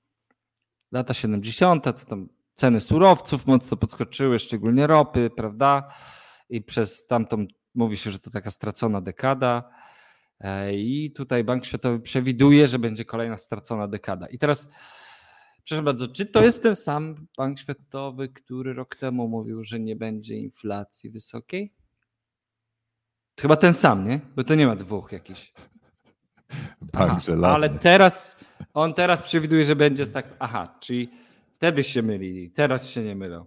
[0.93, 1.85] Lata 70.
[1.85, 2.29] to tam
[2.59, 5.95] ceny surowców mocno podskoczyły, szczególnie ropy, prawda?
[6.49, 9.71] I przez tamtą mówi się, że to taka stracona dekada.
[10.41, 14.27] E, I tutaj Bank Światowy przewiduje, że będzie kolejna stracona dekada.
[14.27, 14.69] I teraz,
[15.63, 19.97] przepraszam bardzo, czy to jest ten sam Bank Światowy, który rok temu mówił, że nie
[19.97, 21.75] będzie inflacji wysokiej?
[23.41, 24.21] Chyba ten sam, nie?
[24.37, 25.53] Bo to nie ma dwóch jakichś.
[26.81, 28.37] Bank aha, ale teraz
[28.75, 30.27] on teraz przewiduje, że będzie tak.
[30.39, 31.11] Aha, czyli
[31.59, 33.47] wtedy się mylili, teraz się nie mylą.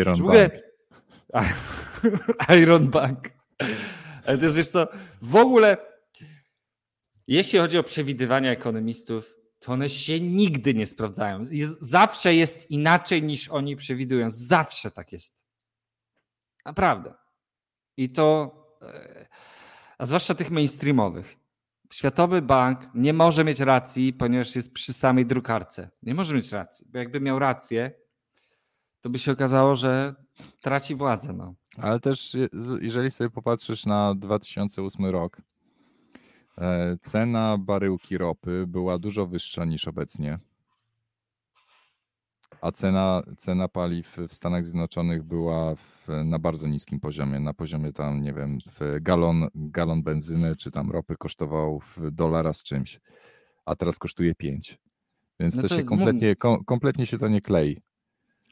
[0.00, 0.52] Iron Bank.
[2.62, 3.28] Iron Bank.
[4.24, 4.88] Ale to jest wiesz co,
[5.22, 5.76] w ogóle
[7.26, 11.42] jeśli chodzi o przewidywania ekonomistów, to one się nigdy nie sprawdzają.
[11.50, 14.30] Jest, zawsze jest inaczej niż oni przewidują.
[14.30, 15.44] Zawsze tak jest.
[16.64, 17.14] Naprawdę.
[17.96, 19.26] I to, e,
[19.98, 21.37] a zwłaszcza tych mainstreamowych.
[21.90, 25.90] Światowy Bank nie może mieć racji, ponieważ jest przy samej drukarce.
[26.02, 27.92] Nie może mieć racji, bo jakby miał rację,
[29.00, 30.14] to by się okazało, że
[30.60, 31.32] traci władzę.
[31.32, 31.54] No.
[31.76, 32.36] Ale też,
[32.80, 35.42] jeżeli sobie popatrzysz na 2008 rok,
[36.58, 40.38] e, cena baryłki ropy była dużo wyższa niż obecnie.
[42.60, 47.40] A cena, cena paliw w Stanach Zjednoczonych była w, na bardzo niskim poziomie.
[47.40, 48.58] Na poziomie tam, nie wiem,
[49.00, 53.00] galon, galon benzyny czy tam ropy kosztował w dolara z czymś,
[53.64, 54.78] a teraz kosztuje 5.
[55.40, 57.82] Więc no to, to się kompletnie, kom, kompletnie się to nie klei.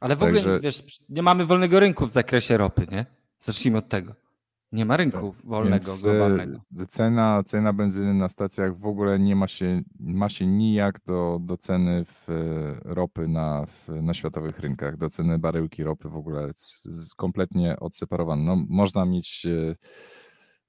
[0.01, 0.41] Ale w Także...
[0.41, 3.07] ogóle, wiesz, nie mamy wolnego rynku w zakresie ropy, nie?
[3.39, 4.26] Zacznijmy od tego.
[4.73, 6.61] Nie ma rynku tak, wolnego, Więc e, globalnego.
[6.89, 11.57] Cena, cena benzyny na stacjach w ogóle nie ma się, ma się nijak do, do
[11.57, 16.51] ceny w, e, ropy na, w, na światowych rynkach, do ceny baryłki ropy w ogóle
[16.55, 18.43] z, kompletnie odseparowane.
[18.43, 19.77] No, można mieć e,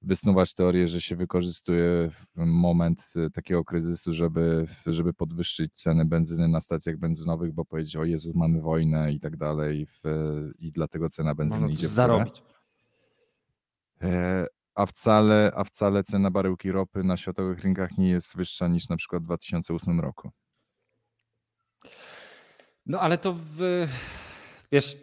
[0.02, 6.96] wysnuwać teorię, że się wykorzystuje moment takiego kryzysu, żeby, żeby podwyższyć ceny benzyny na stacjach
[6.96, 9.86] benzynowych, bo powiedzieć, o Jezu, mamy wojnę i tak dalej
[10.58, 12.42] i dlatego cena benzyny Można idzie w zarobić.
[14.02, 18.88] E, a wcale, a wcale cena baryłki ropy na światowych rynkach nie jest wyższa niż
[18.88, 20.30] na przykład w 2008 roku.
[22.86, 23.86] No ale to w,
[24.72, 24.96] wiesz,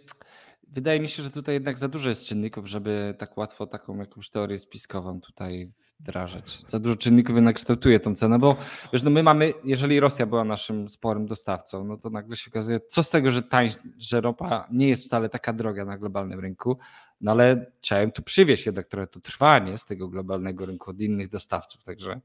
[0.68, 4.30] wydaje mi się, że tutaj jednak za dużo jest czynników, żeby tak łatwo taką jakąś
[4.30, 6.62] teorię spiskową tutaj wdrażać.
[6.68, 8.56] Za dużo czynników jednak kształtuje tą cenę, bo
[8.94, 12.80] wiesz, no my mamy, jeżeli Rosja była naszym sporym dostawcą, no to nagle się okazuje,
[12.90, 16.78] co z tego, że tań, że ropa nie jest wcale taka droga na globalnym rynku,
[17.22, 21.02] no ale trzeba im tu przywieźć jednak trochę to trwanie z tego globalnego rynku od
[21.02, 22.22] innych dostawców, także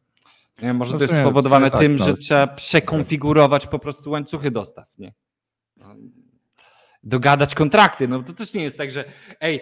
[0.62, 2.06] nie może no to jest spowodowane tym, tak, no.
[2.06, 5.14] że trzeba przekonfigurować po prostu łańcuchy dostaw, nie?
[5.76, 5.94] No,
[7.02, 9.04] dogadać kontrakty, no to też nie jest tak, że
[9.40, 9.60] ej,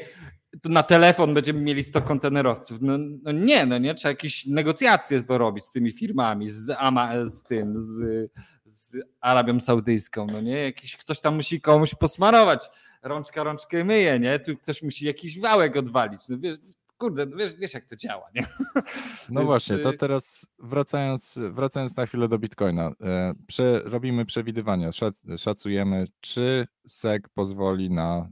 [0.65, 2.79] na telefon będziemy mieli 100 kontenerowców.
[2.81, 7.43] No, no, nie, no nie, trzeba jakieś negocjacje porobić z tymi firmami, z, AMA, z
[7.43, 8.31] tym, z,
[8.65, 10.59] z Arabią Saudyjską, no nie?
[10.59, 12.71] Jakiś ktoś tam musi komuś posmarować.
[13.03, 14.39] Rączka rączkę myje, nie?
[14.39, 16.29] Tu ktoś musi jakiś wałek odwalić.
[16.29, 16.59] No wiesz,
[16.99, 18.47] kurde, no wiesz, wiesz jak to działa, nie?
[18.75, 18.83] No
[19.41, 22.91] Więc, właśnie, to y- teraz wracając, wracając na chwilę do Bitcoina.
[23.01, 28.31] e, Prze, robimy przewidywania, szac, szacujemy, czy SEC pozwoli na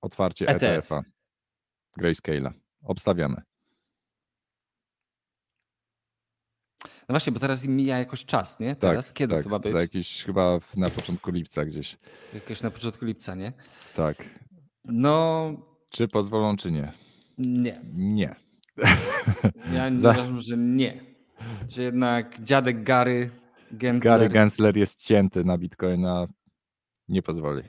[0.00, 0.62] otwarcie ETF.
[0.62, 1.02] ETF-a
[2.00, 2.50] Grayscale'a.
[2.82, 3.42] Obstawiamy.
[7.08, 8.76] No właśnie, bo teraz im mija jakoś czas, nie?
[8.76, 9.72] Teraz tak, kiedy tak, to ma być?
[9.72, 11.98] Za jakiś chyba na początku lipca gdzieś.
[12.34, 13.52] Jakoś na początku lipca, nie?
[13.94, 14.16] Tak.
[14.84, 15.50] No
[15.88, 16.92] Czy pozwolą, czy nie?
[17.38, 17.80] nie.
[17.94, 18.34] Nie.
[19.74, 21.00] Ja Za- uważam, że nie.
[21.68, 23.30] Że jednak dziadek Gary
[23.72, 24.12] Gensler...
[24.18, 26.26] Gary Gensler jest cięty na Bitcoina.
[27.08, 27.62] Nie pozwoli.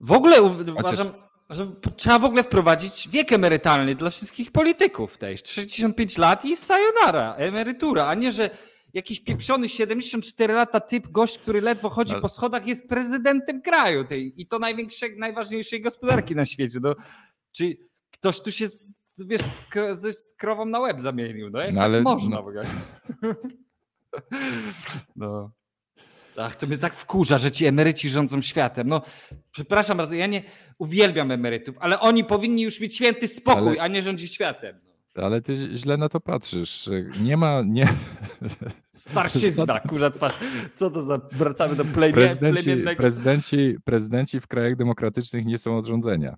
[0.00, 1.12] W ogóle uważam,
[1.50, 5.42] że trzeba w ogóle wprowadzić wiek emerytalny dla wszystkich polityków też.
[5.46, 8.50] 65 lat i sayonara, emerytura, a nie, że
[8.94, 14.04] jakiś pieprzony 74 lata typ, gość, który ledwo chodzi Ale- po schodach, jest prezydentem kraju
[14.04, 16.78] tej i to największej, najważniejszej gospodarki na świecie.
[16.82, 16.94] No,
[17.52, 17.76] czy
[18.12, 19.60] ktoś tu się z, wiesz, z,
[19.92, 22.42] z, z krową na łeb zamienił, no jak No tak ale- można no.
[22.42, 22.66] w ogóle.
[25.16, 25.50] No.
[26.40, 28.88] Ach, to mnie tak wkurza, że ci emeryci rządzą światem.
[28.88, 29.02] No,
[29.50, 30.42] przepraszam bardzo, ja nie
[30.78, 34.76] uwielbiam emerytów, ale oni powinni już mieć święty spokój, Ale- a nie rządzić światem.
[35.14, 36.90] Ale ty źle na to patrzysz.
[37.20, 37.88] Nie ma, nie.
[38.92, 40.34] Starszyzna, kurza twarz.
[40.76, 41.20] Co to za...
[41.32, 42.96] Wracamy do plemię, Prezydenci, plemiennego...
[42.96, 46.36] prezydenci, prezydenci w krajach demokratycznych nie są od rządzenia.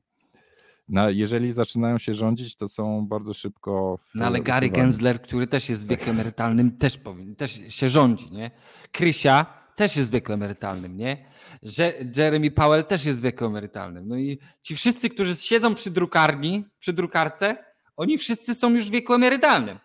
[1.08, 3.98] Jeżeli zaczynają się rządzić, to są bardzo szybko.
[4.14, 4.70] No ale Gary.
[4.70, 8.50] Gensler, który też jest w wieku emerytalnym, też powinien, też się rządzi, nie?
[8.92, 11.24] Krysia też jest w wieku emerytalnym, nie?
[11.62, 14.08] Że Jeremy Powell też jest w wieku emerytalnym.
[14.08, 17.64] No i ci wszyscy, którzy siedzą przy drukarni, przy drukarce,
[17.96, 19.78] oni wszyscy są już w wieku emerytalnym.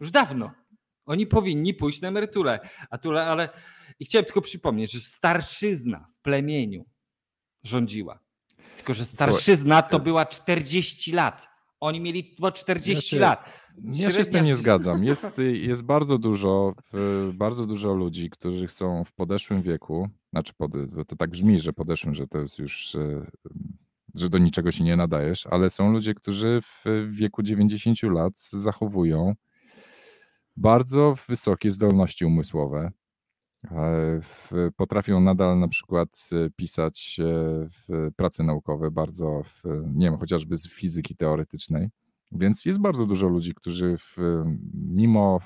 [0.00, 0.50] Już dawno.
[1.06, 2.60] Oni powinni pójść na emeryturę.
[2.90, 3.48] A tu, ale
[4.00, 6.84] i chciałem tylko przypomnieć, że starszyzna w plemieniu
[7.64, 8.18] rządziła.
[8.76, 11.48] Tylko, że starszyzna to była 40 lat.
[11.80, 13.59] Oni mieli po 40 Ja się- lat.
[13.84, 15.04] Ja się z tym nie zgadzam.
[15.04, 15.38] Jest,
[15.70, 16.74] jest bardzo dużo,
[17.34, 20.08] bardzo dużo ludzi, którzy są w podeszłym wieku.
[20.30, 20.72] Znaczy, pod,
[21.06, 23.26] to tak brzmi, że podeszłym, że to jest już, y,
[24.14, 29.34] że do niczego się nie nadajesz, ale są ludzie, którzy w wieku 90 lat zachowują
[30.56, 32.92] bardzo wysokie zdolności umysłowe.
[33.64, 34.20] E,
[34.76, 37.24] Potrafią nadal na przykład e, pisać e,
[37.68, 39.62] w prace naukowe, bardzo, w,
[39.94, 41.88] nie wiem, chociażby z fizyki teoretycznej.
[42.32, 44.16] Więc jest bardzo dużo ludzi, którzy w,
[44.74, 45.40] mimo,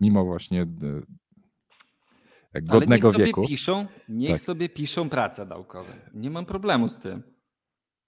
[0.00, 1.00] mimo właśnie d-
[2.54, 3.46] Ale godnego niech sobie wieku.
[3.46, 4.40] piszą, niech Tak.
[4.40, 6.10] sobie piszą prace naukowe.
[6.14, 7.22] Nie mam problemu z tym.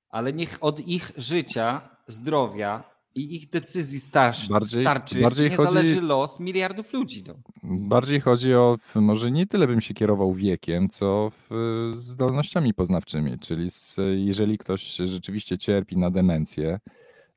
[0.08, 2.84] Ale niech od ich życia, zdrowia
[3.14, 7.24] i ich decyzji starszy, Bardziej- starczy bardziej nie chodzi- zależy los miliardów ludzi.
[7.26, 7.34] No.
[7.64, 13.38] Bardziej chodzi o, może nie tyle bym się kierował wiekiem, co w, zdolnościami poznawczymi.
[13.38, 16.80] Czyli z, jeżeli ktoś rzeczywiście cierpi na demencję,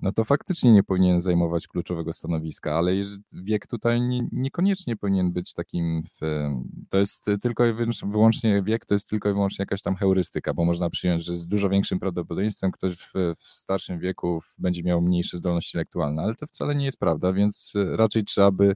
[0.04, 2.92] no to faktycznie nie powinien zajmować kluczowego stanowiska, ale
[3.34, 6.04] wiek tutaj nie, niekoniecznie powinien być takim.
[6.04, 6.50] W,
[6.90, 10.54] to jest tylko i wyłącz- wyłącznie wiek, to jest tylko i wyłącznie jakaś tam heurystyka,
[10.54, 15.02] bo można przyjąć, że z dużo większym prawdopodobieństwem ktoś w, w starszym wieku będzie miał
[15.02, 18.74] mniejsze zdolności intelektualne, ale to wcale nie jest prawda, więc raczej trzeba by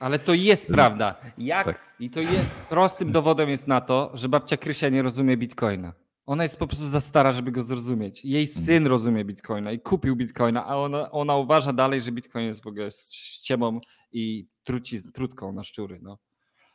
[0.00, 1.14] Ale to jest prawda.
[1.38, 1.64] Jak?
[1.64, 1.80] Tak.
[2.00, 5.92] I to jest prostym dowodem jest na to, że babcia Krysia nie rozumie bitcoina.
[6.30, 8.24] Ona jest po prostu za stara, żeby go zrozumieć.
[8.24, 8.64] Jej Mhm.
[8.66, 12.66] syn rozumie bitcoina i kupił bitcoina, a ona, ona uważa dalej, że bitcoin jest w
[12.66, 13.80] ogóle ściemą
[14.12, 15.98] i truci, trutką na szczury.
[16.02, 16.18] No.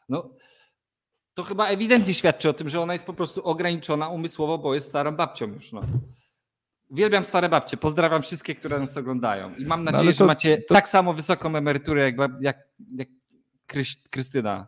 [0.09, 0.29] no,
[1.33, 4.87] to chyba ewidentnie świadczy o tym, że ona jest po prostu ograniczona umysłowo, bo jest
[4.87, 5.71] starą babcią już.
[5.71, 5.81] No.
[6.89, 7.77] Uwielbiam stare babcie.
[7.77, 9.55] Pozdrawiam wszystkie, które nas oglądają.
[9.55, 12.57] I mam No, nadzieję, że to- macie to- tak samo wysoką emeryturę, jak, jak,
[12.95, 13.07] jak
[14.09, 14.67] Krystyna.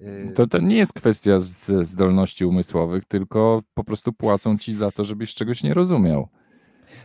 [0.00, 4.90] Yy, To, to nie jest kwestia z, zdolności umysłowych, tylko po prostu płacą ci za
[4.92, 6.28] to, żebyś czegoś nie rozumiał.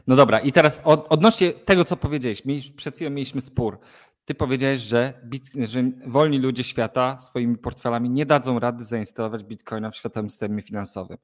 [0.07, 3.79] No dobra, i teraz od, odnośnie tego, co powiedziałeś, mieliśmy, przed chwilą mieliśmy spór.
[4.25, 9.91] Ty powiedziałeś, że, bit, że wolni ludzie świata swoimi portfelami nie dadzą rady zainstalować bitcoina
[9.91, 11.17] w światowym systemie finansowym.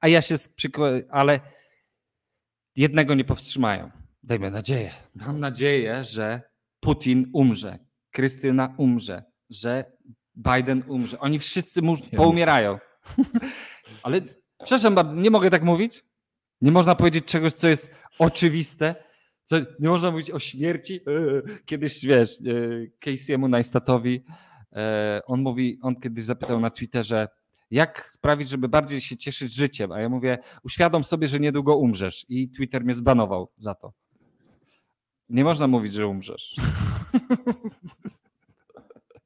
[0.00, 1.40] A ja się przykładam, ale
[2.76, 3.90] jednego nie powstrzymają.
[4.22, 4.90] Dajmy nadzieję.
[5.14, 6.42] Mam nadzieję, że
[6.80, 7.78] Putin umrze,
[8.10, 9.84] Krystyna umrze, że
[10.36, 11.18] Biden umrze.
[11.20, 12.78] Oni wszyscy mu, poumierają.
[14.02, 14.20] ale
[14.58, 16.04] przepraszam bardzo, nie mogę tak mówić?
[16.60, 18.94] Nie można powiedzieć czegoś, co jest oczywiste.
[19.44, 21.00] Co, nie można mówić o śmierci.
[21.06, 22.42] Eee, Kiedyś, wiesz, e,
[23.06, 24.24] Casey'emu Neistatowi,
[24.72, 27.28] e, on mówi, on kiedyś zapytał na Twitterze,
[27.70, 29.92] jak sprawić, żeby bardziej się cieszyć życiem?
[29.92, 32.26] A ja mówię, uświadom sobie, że niedługo umrzesz.
[32.28, 33.92] I Twitter mnie zbanował za to.
[35.28, 36.56] Nie można mówić, że umrzesz.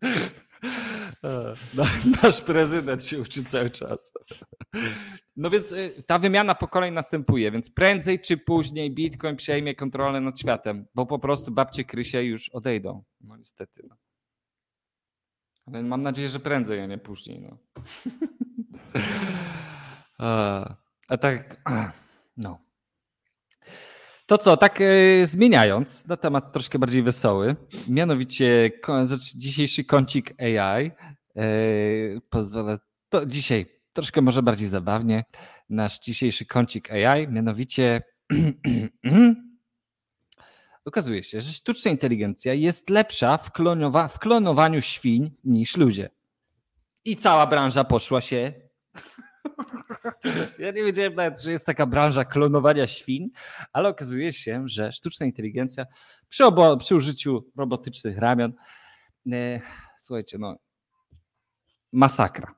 [2.23, 4.13] Nasz prezydent się uczy cały czas.
[5.37, 10.41] No więc y, ta wymiana pokoleń następuje, więc prędzej czy później Bitcoin przejmie kontrolę nad
[10.41, 13.05] światem, bo po prostu babcie Krysie już odejdą.
[13.21, 13.83] No niestety.
[13.89, 13.97] No.
[15.67, 17.41] Ale mam nadzieję, że prędzej, a nie później.
[17.41, 17.59] No.
[21.09, 21.63] a tak,
[22.37, 22.66] no.
[24.27, 27.57] To co, tak e, zmieniając na temat troszkę bardziej wesoły,
[27.89, 28.71] mianowicie
[29.05, 30.91] znaczy dzisiejszy kącik AI
[31.37, 31.45] e,
[32.31, 35.25] pozwala, to dzisiaj troszkę może bardziej zabawnie,
[35.69, 38.03] nasz dzisiejszy kącik AI, mianowicie
[40.85, 46.11] okazuje się, że sztuczna inteligencja jest lepsza w, klonowa w klonowaniu świń niż ludzie.
[47.05, 48.53] I cała branża poszła się
[50.59, 53.31] ja nie wiedziałem nawet, że jest taka branża klonowania świn,
[53.73, 55.87] ale okazuje się, że sztuczna inteligencja
[56.29, 58.53] przy, obo, przy użyciu robotycznych ramion,
[59.33, 59.61] e,
[59.99, 60.57] słuchajcie, no
[61.93, 62.55] masakra.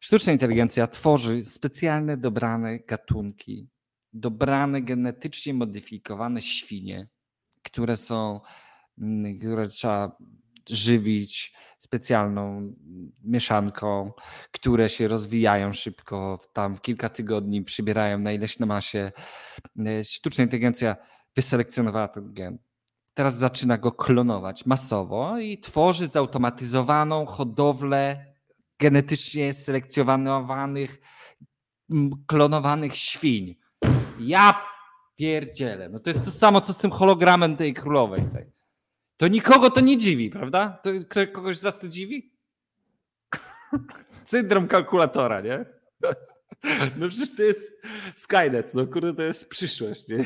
[0.00, 3.68] Sztuczna inteligencja tworzy specjalne dobrane gatunki,
[4.12, 7.08] dobrane genetycznie modyfikowane świnie,
[7.62, 8.40] które są,
[8.98, 10.16] mm, które trzeba
[10.70, 12.72] żywić specjalną
[13.24, 14.12] mieszanką,
[14.52, 19.12] które się rozwijają szybko, tam w kilka tygodni przybierają na ileś na masie.
[19.86, 20.96] E, sztuczna inteligencja
[21.36, 22.58] wyselekcjonowała ten gen.
[23.14, 28.24] Teraz zaczyna go klonować masowo i tworzy zautomatyzowaną hodowlę
[28.78, 31.00] genetycznie selekcjonowanych,
[32.26, 33.56] klonowanych świń.
[34.20, 34.62] Ja
[35.16, 35.88] pierdzielę.
[35.88, 38.22] No to jest to samo, co z tym hologramem tej królowej.
[38.32, 38.57] Tej.
[39.18, 40.80] To nikogo to nie dziwi, prawda?
[40.82, 40.90] To
[41.32, 42.32] kogoś z was to dziwi?
[44.24, 45.64] Syndrom kalkulatora, nie?
[46.96, 47.82] No przecież to jest
[48.16, 50.24] Skynet, no kurde, to jest przyszłość, nie?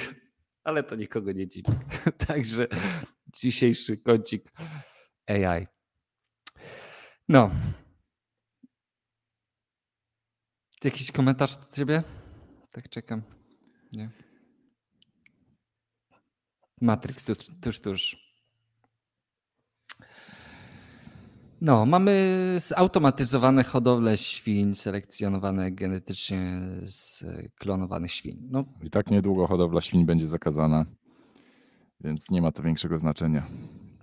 [0.64, 1.72] Ale to nikogo nie dziwi.
[2.26, 2.66] Także
[3.32, 4.52] dzisiejszy kącik
[5.26, 5.66] AI.
[7.28, 7.50] No.
[10.84, 12.02] Jakiś komentarz od ciebie?
[12.72, 13.22] Tak czekam.
[13.92, 14.10] Nie.
[16.80, 18.21] Matrix, tuż, tuż, tuż.
[21.64, 27.24] No, mamy zautomatyzowane hodowle świń, selekcjonowane genetycznie z
[27.58, 28.38] klonowanych świń.
[28.50, 28.64] No.
[28.82, 30.86] I tak niedługo hodowla świń będzie zakazana,
[32.00, 33.46] więc nie ma to większego znaczenia.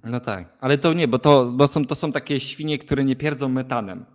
[0.03, 3.16] No tak, ale to nie, bo to, bo są, to są takie świnie, które nie
[3.16, 4.05] pierdzą metanem.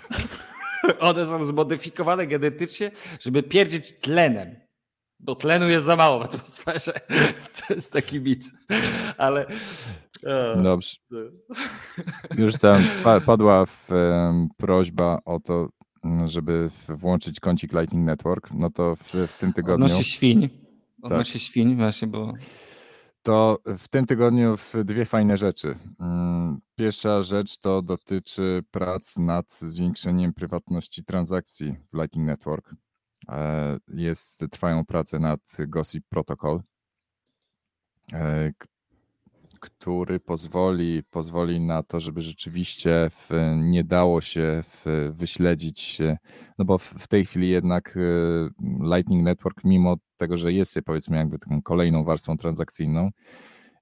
[1.00, 2.90] One są zmodyfikowane genetycznie,
[3.20, 4.56] żeby pierdzieć tlenem.
[5.20, 6.92] Bo tlenu jest za mało w atmosferze.
[7.68, 8.44] To jest taki mit.
[9.18, 9.46] Ale
[10.62, 10.96] Dobrze.
[12.38, 12.82] Już tam
[13.26, 13.88] padła w,
[14.56, 15.68] prośba o to,
[16.24, 18.50] żeby włączyć kącik Lightning Network.
[18.50, 19.84] No to w, w tym tygodniu.
[19.84, 20.48] Odnośnie świń.
[21.02, 21.42] Odnośnie tak.
[21.42, 22.32] świń, właśnie, bo.
[23.22, 25.76] To w tym tygodniu dwie fajne rzeczy.
[26.00, 32.74] Mm, pierwsza rzecz to dotyczy prac nad zwiększeniem prywatności transakcji w Lightning Network.
[33.28, 36.60] E, jest, trwają prace nad Gossip Protocol,
[38.12, 38.52] e,
[39.64, 45.98] który pozwoli, pozwoli na to, żeby rzeczywiście w, nie dało się w, wyśledzić,
[46.58, 48.48] no bo w, w, tej chwili jednak y,
[48.94, 53.10] Lightning Network, mimo tego, że jest powiedzmy jakby taką kolejną warstwą transakcyjną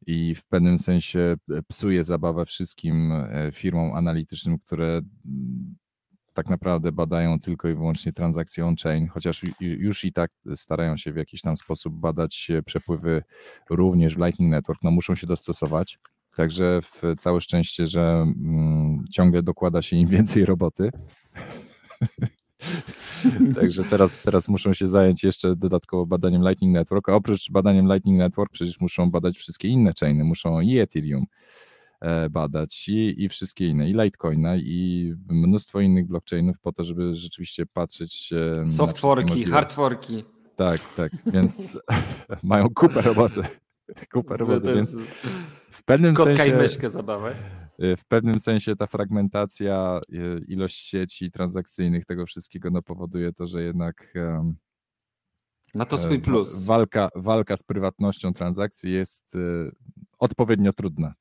[0.06, 1.34] i w pewnym sensie
[1.68, 5.00] psuje zabawę wszystkim e, firmom analitycznym, które
[6.34, 11.16] tak naprawdę badają tylko i wyłącznie transakcje on-chain, chociaż już i tak starają się w
[11.16, 13.22] jakiś tam sposób badać przepływy
[13.70, 15.98] również w Lightning Network, no muszą się dostosować.
[16.36, 20.90] Także w całe szczęście, że mm, ciągle dokłada się im więcej roboty.
[23.60, 28.18] Także teraz, teraz muszą się zająć jeszcze dodatkowo badaniem Lightning Network, a oprócz badaniem Lightning
[28.18, 31.71] Network przecież muszą badać wszystkie inne chainy, muszą i Ethereum, E,
[32.30, 37.66] badać i, i wszystkie inne, i Litecoina, i mnóstwo innych blockchainów po to, żeby rzeczywiście
[37.66, 38.30] patrzeć.
[38.66, 40.24] Softworki, hardworki.
[40.56, 41.78] Tak, tak, więc
[42.42, 43.40] mają kupę roboty.
[44.12, 44.96] Kupę roboty, więc
[45.70, 46.52] w pewnym Kotka sensie...
[46.52, 47.34] i myszkę zabawę.
[47.78, 53.46] E, w pewnym sensie ta fragmentacja, e, ilość sieci transakcyjnych, tego wszystkiego no, powoduje to,
[53.46, 54.14] że jednak
[55.74, 56.64] ma to swój plus.
[56.64, 59.36] Walka, walka z prywatnością transakcji jest
[60.18, 61.14] odpowiednio trudna.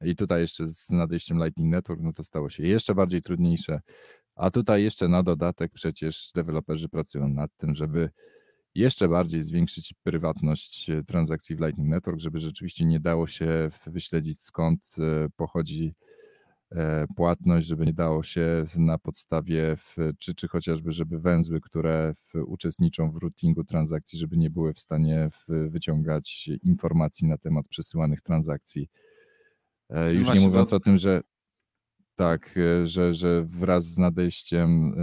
[0.00, 3.80] I tutaj jeszcze z nadejściem Lightning Network, no to stało się jeszcze bardziej trudniejsze.
[4.34, 8.10] A tutaj jeszcze na dodatek przecież deweloperzy pracują nad tym, żeby
[8.74, 14.40] jeszcze bardziej zwiększyć prywatność e, transakcji w Lightning Network, żeby rzeczywiście nie dało się wyśledzić
[14.40, 15.94] skąd e, pochodzi
[16.72, 22.14] e, płatność, żeby nie dało się na podstawie, w, czy, czy chociażby, żeby węzły, które
[22.14, 27.68] w, uczestniczą w routingu transakcji, żeby nie były w stanie w, wyciągać informacji na temat
[27.68, 28.88] przesyłanych transakcji
[30.12, 30.76] już Właśnie, nie mówiąc bo...
[30.76, 31.20] o tym, że
[32.14, 34.94] Tak, że, że wraz z nadejściem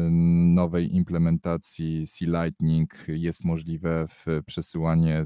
[0.56, 5.26] nowej implementacji C-Lightning jest możliwe w przesyłanie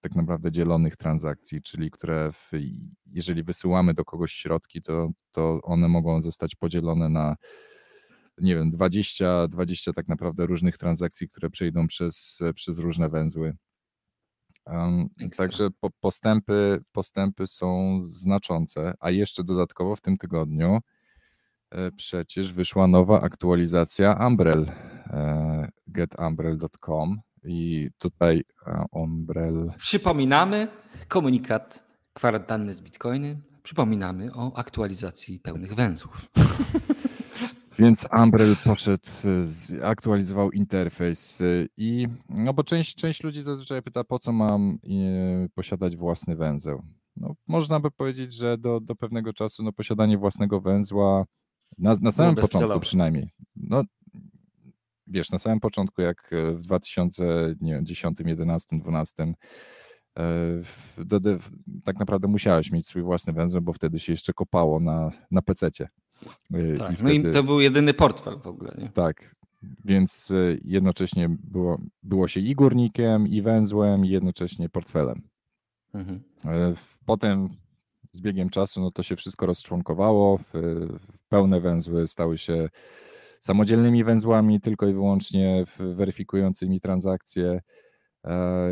[0.00, 2.50] tak naprawdę dzielonych transakcji, czyli które w,
[3.06, 7.36] jeżeli wysyłamy do kogoś środki, to, to one mogą zostać podzielone na
[8.38, 13.56] nie wiem, 20, 20 tak naprawdę różnych transakcji, które przejdą przez, przez różne węzły.
[14.66, 20.78] Um, także po, postępy, postępy są znaczące, a jeszcze dodatkowo w tym tygodniu
[21.70, 24.66] e, przecież wyszła nowa aktualizacja Umbrel,
[25.06, 29.72] e, getumbrel.com i tutaj e, Umbrel.
[29.78, 30.68] Przypominamy
[31.08, 33.42] komunikat kwarantanny z Bitcoinem.
[33.62, 36.26] Przypominamy o aktualizacji pełnych węzłów.
[37.78, 39.08] Więc Umbrel poszedł,
[39.82, 45.48] aktualizował interfejs y, i no bo część, część ludzi zazwyczaj pyta, po co mam y,
[45.54, 46.82] posiadać własny węzeł.
[47.16, 51.24] No, można by powiedzieć, że do, do pewnego czasu no, posiadanie własnego węzła
[51.78, 53.28] na, na samym początku przynajmniej.
[53.56, 53.82] No,
[55.06, 59.34] wiesz, na samym początku, jak w 2010, 11, 12
[60.98, 61.30] do, do,
[61.84, 65.88] tak naprawdę musiałeś mieć swój własny węzeł, bo wtedy się jeszcze kopało na, na pececie.
[66.54, 68.74] Y, tak, I wtedy, no i to był jedyny portfel w ogóle.
[68.78, 68.88] Nie?
[68.88, 69.34] Tak,
[69.84, 75.22] więc y, jednocześnie było, było się i górnikiem, i węzłem, i jednocześnie portfelem.
[75.94, 76.22] Mhm.
[76.44, 76.74] E,
[77.06, 77.48] potem
[78.10, 80.38] z biegiem czasu no to się wszystko rozczłonkowało,
[81.28, 82.68] pełne węzły stały się
[83.40, 87.60] samodzielnymi węzłami, tylko i wyłącznie weryfikującymi transakcje.
[88.24, 88.68] E,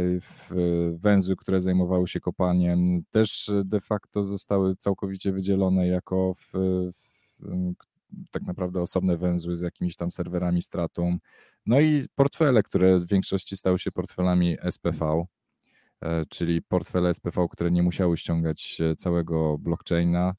[0.92, 6.52] węzły, które zajmowały się kopaniem, też de facto zostały całkowicie wydzielone jako w,
[8.30, 11.18] tak naprawdę osobne węzły z jakimiś tam serwerami stratą.
[11.66, 15.24] No i portfele, które w większości stały się portfelami SPV,
[16.02, 20.34] e, czyli portfele SPV, które nie musiały ściągać całego blockchaina.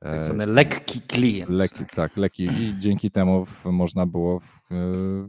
[0.00, 1.50] Tak zwany lekki klient.
[1.50, 4.62] Lekki, tak, lekki i dzięki temu można było w,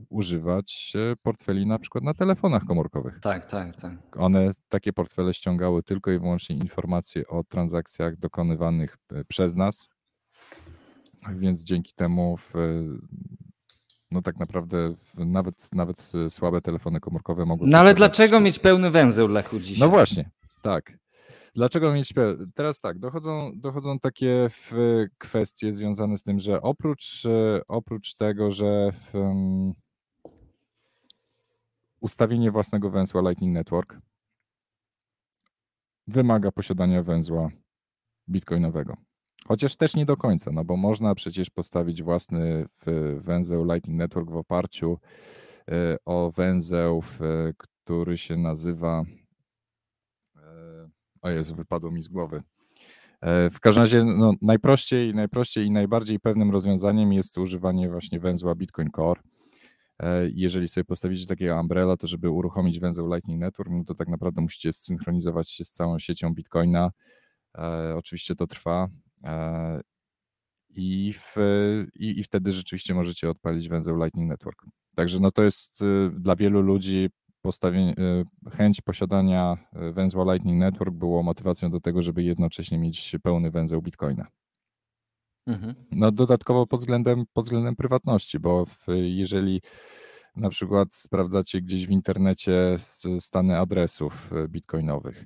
[0.09, 3.19] używać e, portfeli na przykład na telefonach komórkowych.
[3.21, 4.17] Tak, tak, tak.
[4.17, 9.89] One, takie portfele ściągały tylko i wyłącznie informacje o transakcjach dokonywanych e, przez nas,
[11.35, 12.53] więc dzięki temu w,
[14.11, 17.67] no tak naprawdę nawet, nawet słabe telefony komórkowe mogły...
[17.67, 19.79] No ale dlaczego mieć pełny węzeł Lechu dzisiaj?
[19.79, 20.29] No właśnie,
[20.61, 20.97] tak.
[21.55, 22.45] Dlaczego mieć pełny?
[22.55, 24.49] Teraz tak, dochodzą, dochodzą takie
[25.17, 27.23] kwestie związane z tym, że oprócz,
[27.67, 29.73] oprócz tego, że um,
[31.99, 33.97] ustawienie własnego węzła Lightning Network
[36.07, 37.49] wymaga posiadania węzła
[38.29, 38.97] bitcoinowego.
[39.47, 42.65] Chociaż też nie do końca, no bo można przecież postawić własny
[43.17, 44.99] węzeł Lightning Network w oparciu
[45.71, 47.03] e, o węzeł,
[47.57, 49.03] który się nazywa.
[50.35, 50.89] E,
[51.21, 52.43] o Jezu, wypadło mi z głowy.
[53.21, 58.55] E, w każdym razie no, najprościej, najprościej i najbardziej pewnym rozwiązaniem jest używanie właśnie węzła
[58.55, 59.21] Bitcoin Core.
[60.33, 64.41] Jeżeli sobie postawicie takiego umbrella, to żeby uruchomić węzeł Lightning Network, no to tak naprawdę
[64.41, 66.91] musicie zsynchronizować się z całą siecią Bitcoina.
[67.95, 68.89] Oczywiście to trwa.
[69.23, 69.81] E,
[70.69, 71.35] I, w,
[71.95, 74.65] i, i wtedy rzeczywiście możecie odpalić węzeł Lightning Network.
[74.95, 77.09] Także no to jest y, dla wielu ludzi
[77.41, 77.95] postawienie,
[78.47, 79.57] y, chęć posiadania
[79.89, 84.27] y, węzła Lightning Network było motywacją do tego, żeby jednocześnie mieć pełny węzeł Bitcoina.
[85.47, 85.75] Mhm.
[85.91, 89.61] No dodatkowo pod względem, pod względem prywatności, bo w, jeżeli
[90.35, 92.75] na przykład sprawdzacie gdzieś w internecie
[93.19, 95.25] stany adresów bitcoinowych,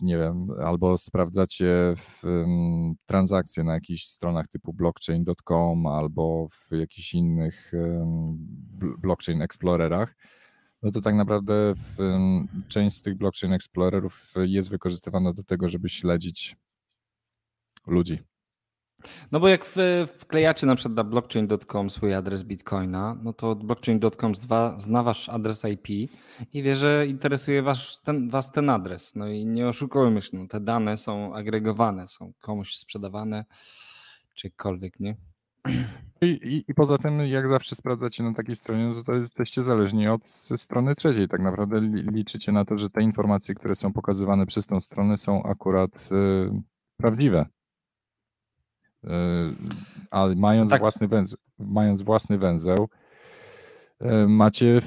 [0.00, 7.14] nie wiem, albo sprawdzacie w, um, transakcje na jakichś stronach typu blockchain.com albo w jakichś
[7.14, 8.36] innych um,
[8.98, 10.14] blockchain explorerach,
[10.82, 15.68] no to tak naprawdę w, um, część z tych blockchain explorerów jest wykorzystywana do tego,
[15.68, 16.56] żeby śledzić
[17.86, 18.22] ludzi.
[19.32, 19.64] No bo jak
[20.18, 24.32] wklejacie na przykład na blockchain.com swój adres bitcoina, no to blockchain.com
[24.78, 25.88] zna wasz adres IP
[26.52, 29.14] i wie, że interesuje was ten, was ten adres.
[29.14, 33.44] No i nie oszukujmy się, no te dane są agregowane, są komuś sprzedawane,
[34.34, 35.16] czy jakkolwiek, nie?
[36.22, 40.08] I, i, I, poza tym, jak zawsze sprawdzacie na takiej stronie, no to jesteście zależni
[40.08, 40.26] od
[40.56, 41.28] strony trzeciej.
[41.28, 41.80] Tak naprawdę
[42.12, 46.62] liczycie na to, że te informacje, które są pokazywane przez tą stronę, są akurat y,
[46.96, 47.46] prawdziwe.
[49.04, 49.10] E,
[50.10, 50.80] a mając, tak.
[50.80, 52.88] własny węzeł, mając własny węzeł,
[54.00, 54.80] e, macie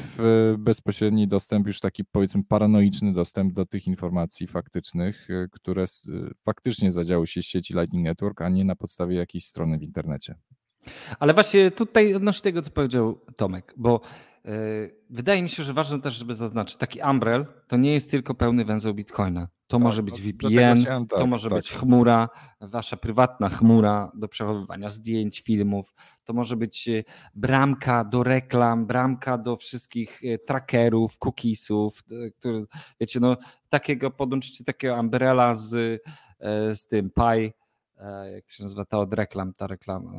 [0.58, 5.86] bezpośredni dostęp, już taki powiedzmy paranoiczny dostęp do tych informacji faktycznych, e, które
[6.42, 10.36] faktycznie zadziały się z sieci Lightning Network, a nie na podstawie jakiejś strony w internecie.
[11.20, 14.02] Ale właśnie tutaj odnośnie tego, co powiedział Tomek, bo
[15.10, 18.66] wydaje mi się, że ważne też, żeby zaznaczyć, taki Umbrel to nie jest tylko pełny
[18.66, 19.48] węzeł Bitcoina.
[19.72, 21.60] To tak, może być no, VPN, chciałem, tak, to może tak.
[21.60, 22.30] być chmura,
[22.62, 25.94] wasza prywatna chmura do przechowywania zdjęć, filmów.
[26.24, 27.04] To może być e,
[27.36, 32.04] bramka do reklam, bramka do wszystkich e, trackerów, cookiesów.
[32.12, 32.64] E, które,
[33.00, 33.38] wiecie, no
[33.70, 36.02] takiego podłączycie takiego umbrella z,
[36.74, 37.54] z tym Pi,
[38.34, 40.12] jak się nazywa ta od reklam, ta reklama.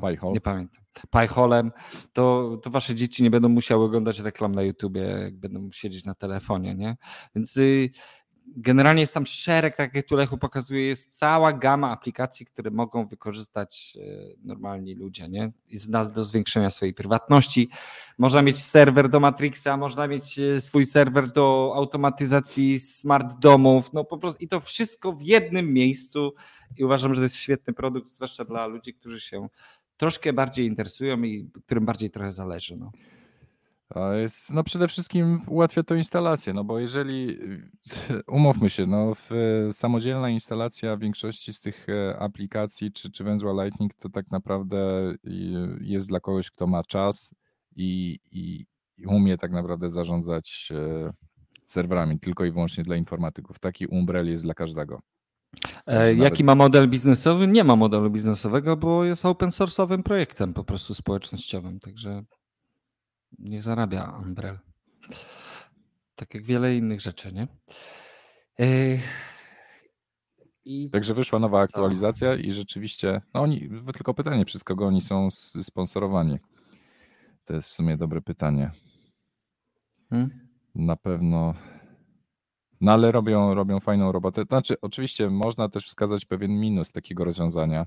[0.00, 0.32] Piehole.
[0.32, 0.80] Nie pamiętam.
[1.10, 1.72] Piholem,
[2.12, 6.14] to, to wasze dzieci nie będą musiały oglądać reklam na YouTubie, jak będą siedzieć na
[6.14, 6.96] telefonie, nie?
[7.34, 7.90] Więc y,
[8.56, 13.06] generalnie jest tam szereg, tak jak tu Lechu pokazuje, jest cała gama aplikacji, które mogą
[13.06, 15.52] wykorzystać y, normalni ludzie, nie?
[15.68, 17.68] Jest nas do zwiększenia swojej prywatności.
[18.18, 24.04] Można mieć serwer do Matrixa, można mieć y, swój serwer do automatyzacji smart domów, no
[24.04, 26.34] po prostu i to wszystko w jednym miejscu
[26.76, 29.48] i uważam, że to jest świetny produkt, zwłaszcza dla ludzi, którzy się
[30.00, 32.74] troszkę bardziej interesują i którym bardziej trochę zależy.
[32.76, 32.92] No.
[34.52, 37.38] No przede wszystkim ułatwia to instalację, no bo jeżeli,
[38.38, 39.12] umówmy się, no
[39.72, 45.12] samodzielna instalacja większości z tych e, aplikacji czy, czy węzła Lightning to tak naprawdę
[45.80, 47.34] jest dla kogoś, kto ma czas
[47.76, 48.66] i, i,
[48.98, 51.12] i umie tak naprawdę zarządzać e,
[51.66, 53.58] serwerami tylko i wyłącznie dla informatyków.
[53.58, 55.00] Taki umbrel jest dla każdego.
[55.86, 57.46] E, jaki ma model biznesowy?
[57.46, 62.22] Nie ma modelu biznesowego, bo jest open source'owym projektem po prostu społecznościowym, także
[63.38, 64.58] nie zarabia Umbrel.
[66.14, 67.48] Tak jak wiele innych rzeczy, nie?
[68.60, 68.98] E,
[70.92, 75.28] Także wyszła nowa aktualizacja i rzeczywiście, no oni, tylko pytanie, przez kogo oni są
[75.62, 76.38] sponsorowani?
[77.44, 78.70] To jest w sumie dobre pytanie.
[80.10, 80.48] Hmm?
[80.74, 81.54] Na pewno
[82.80, 84.44] no ale robią, robią fajną robotę.
[84.48, 87.86] Znaczy, oczywiście można też wskazać pewien minus takiego rozwiązania.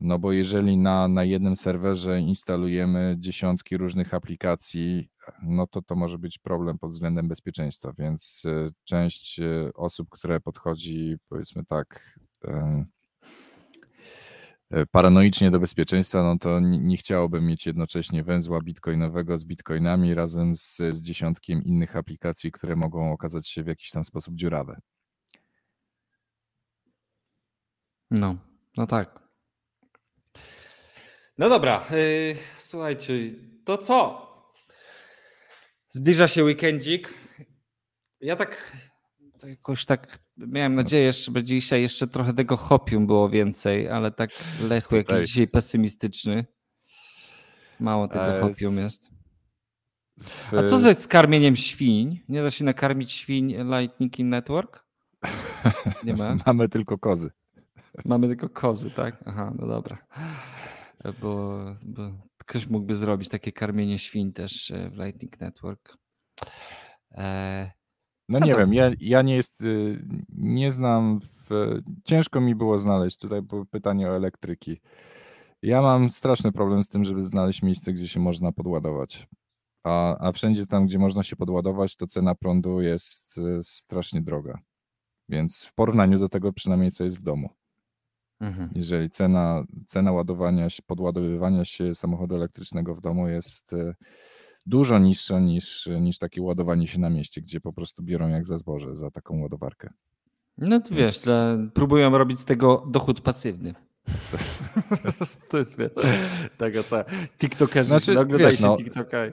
[0.00, 5.08] No bo jeżeli na, na jednym serwerze instalujemy dziesiątki różnych aplikacji,
[5.42, 10.40] no to to może być problem pod względem bezpieczeństwa, więc e, część e, osób, które
[10.40, 12.84] podchodzi, powiedzmy tak, E,
[14.90, 20.56] paranoicznie do bezpieczeństwa, no to nie, nie chciałbym mieć jednocześnie węzła bitcoinowego z bitcoinami razem
[20.56, 24.80] z, z dziesiątkiem innych aplikacji, które mogą okazać się w jakiś tam sposób dziurawe.
[28.10, 28.36] No,
[28.76, 29.22] no tak.
[31.38, 33.14] No dobra, yy, słuchajcie,
[33.64, 34.28] to co?
[35.88, 37.14] Zbliża się weekendzik.
[38.20, 38.76] Ja tak
[39.48, 44.30] jakoś tak miałem nadzieję, że będzie dzisiaj jeszcze trochę tego hopium było więcej, ale tak
[44.60, 46.46] Lechu jakiś dzisiaj pesymistyczny.
[47.80, 49.10] Mało tego hopium jest.
[50.58, 52.20] A co ze skarmieniem świń?
[52.28, 54.84] Nie da się nakarmić świń Lightning Network?
[56.04, 56.36] Nie ma?
[56.46, 57.30] Mamy tylko kozy.
[58.04, 59.16] Mamy tylko kozy, tak?
[59.26, 59.98] Aha, no dobra.
[61.20, 65.98] Bo, bo ktoś mógłby zrobić takie karmienie świń też e, w Lightning Network.
[67.10, 67.70] E,
[68.28, 68.58] no, no nie to...
[68.58, 71.50] wiem, ja, ja nie jest, y, nie znam, w,
[72.04, 74.80] ciężko mi było znaleźć, tutaj było pytanie o elektryki.
[75.62, 79.28] Ja mam straszny problem z tym, żeby znaleźć miejsce, gdzie się można podładować.
[79.84, 84.58] A, a wszędzie tam, gdzie można się podładować, to cena prądu jest y, strasznie droga.
[85.28, 87.50] Więc w porównaniu do tego przynajmniej co jest w domu.
[88.40, 88.70] Mhm.
[88.74, 93.94] Jeżeli cena, cena ładowania, podładowywania się samochodu elektrycznego w domu jest y,
[94.66, 98.58] dużo niższa niż, niż takie ładowanie się na mieście, gdzie po prostu biorą jak za
[98.58, 99.92] zboże za taką ładowarkę.
[100.58, 101.20] No to wiesz,
[101.74, 103.74] próbują robić z tego dochód pasywny.
[105.50, 105.78] to jest
[106.58, 107.04] taka co
[107.38, 109.18] TikTokerzy, znaczy, oglądajcie no, TikToka.
[109.18, 109.32] E,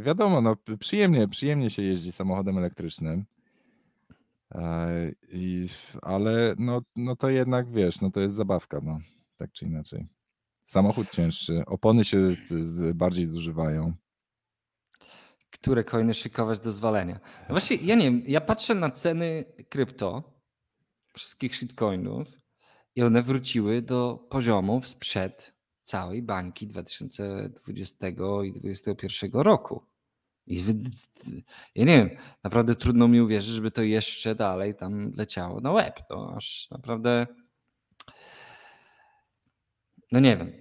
[0.00, 3.24] wiadomo, no, przyjemnie, przyjemnie się jeździ samochodem elektrycznym.
[4.52, 5.66] E, I,
[6.02, 8.98] ale no, no to jednak wiesz, no to jest zabawka, no,
[9.36, 10.08] tak czy inaczej.
[10.64, 13.92] Samochód cięższy, opony się z, z bardziej zużywają
[15.50, 17.20] które coiny szykować do zwalenia.
[17.48, 20.22] No właśnie, ja nie wiem, ja patrzę na ceny krypto,
[21.14, 22.28] wszystkich shitcoinów
[22.96, 29.86] i one wróciły do poziomów sprzed całej bańki 2020 i 2021 roku.
[30.46, 30.64] I
[31.74, 32.10] ja nie wiem,
[32.44, 36.00] naprawdę trudno mi uwierzyć, żeby to jeszcze dalej tam leciało na web.
[36.08, 37.26] To aż naprawdę.
[40.12, 40.52] No nie wiem,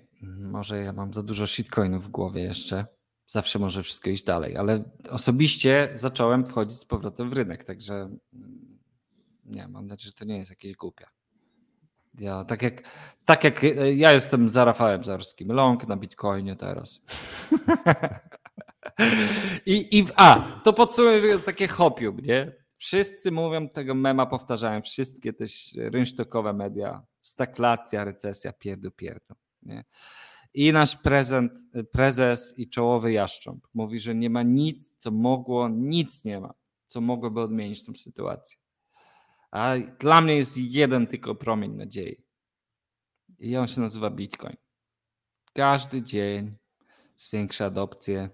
[0.52, 2.99] może ja mam za dużo shitcoinów w głowie jeszcze
[3.30, 7.94] zawsze może wszystko iść dalej, ale osobiście zacząłem wchodzić z powrotem w rynek, także
[8.34, 8.80] mm,
[9.46, 11.06] nie, mam nadzieję, że to nie jest jakieś głupie.
[12.20, 12.84] Ja tak jak,
[13.26, 17.02] tak jak e, ja jestem za Rafałem Zarskim, long na Bitcoinie teraz.
[19.66, 22.52] I, I a, to podsumowując takie hopium, nie?
[22.78, 29.36] Wszyscy mówią tego mema, powtarzają, wszystkie też rynsztokowe media, stagflacja, recesja, pierdu, pierdu.
[29.64, 29.84] Nie?
[30.54, 31.52] I nasz prezent,
[31.92, 36.54] prezes i czołowy jaszcząb mówi, że nie ma nic, co mogło, nic nie ma,
[36.86, 38.58] co mogłoby odmienić tę sytuację.
[39.52, 42.24] A dla mnie jest jeden tylko promień nadziei.
[43.40, 44.56] I on się nazywa Bitcoin.
[45.54, 46.56] Każdy dzień
[47.18, 48.30] zwiększa adopcję.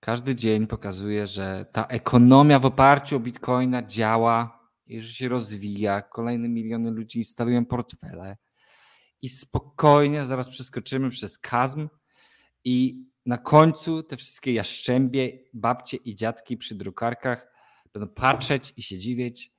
[0.00, 6.02] Każdy dzień pokazuje, że ta ekonomia w oparciu o Bitcoina działa i że się rozwija.
[6.02, 8.36] Kolejne miliony ludzi instalują portfele
[9.22, 11.88] i spokojnie zaraz przeskoczymy przez kazm
[12.64, 17.52] i na końcu te wszystkie jaszczębie, babcie i dziadki przy drukarkach
[17.92, 19.52] będą patrzeć i się dziwić,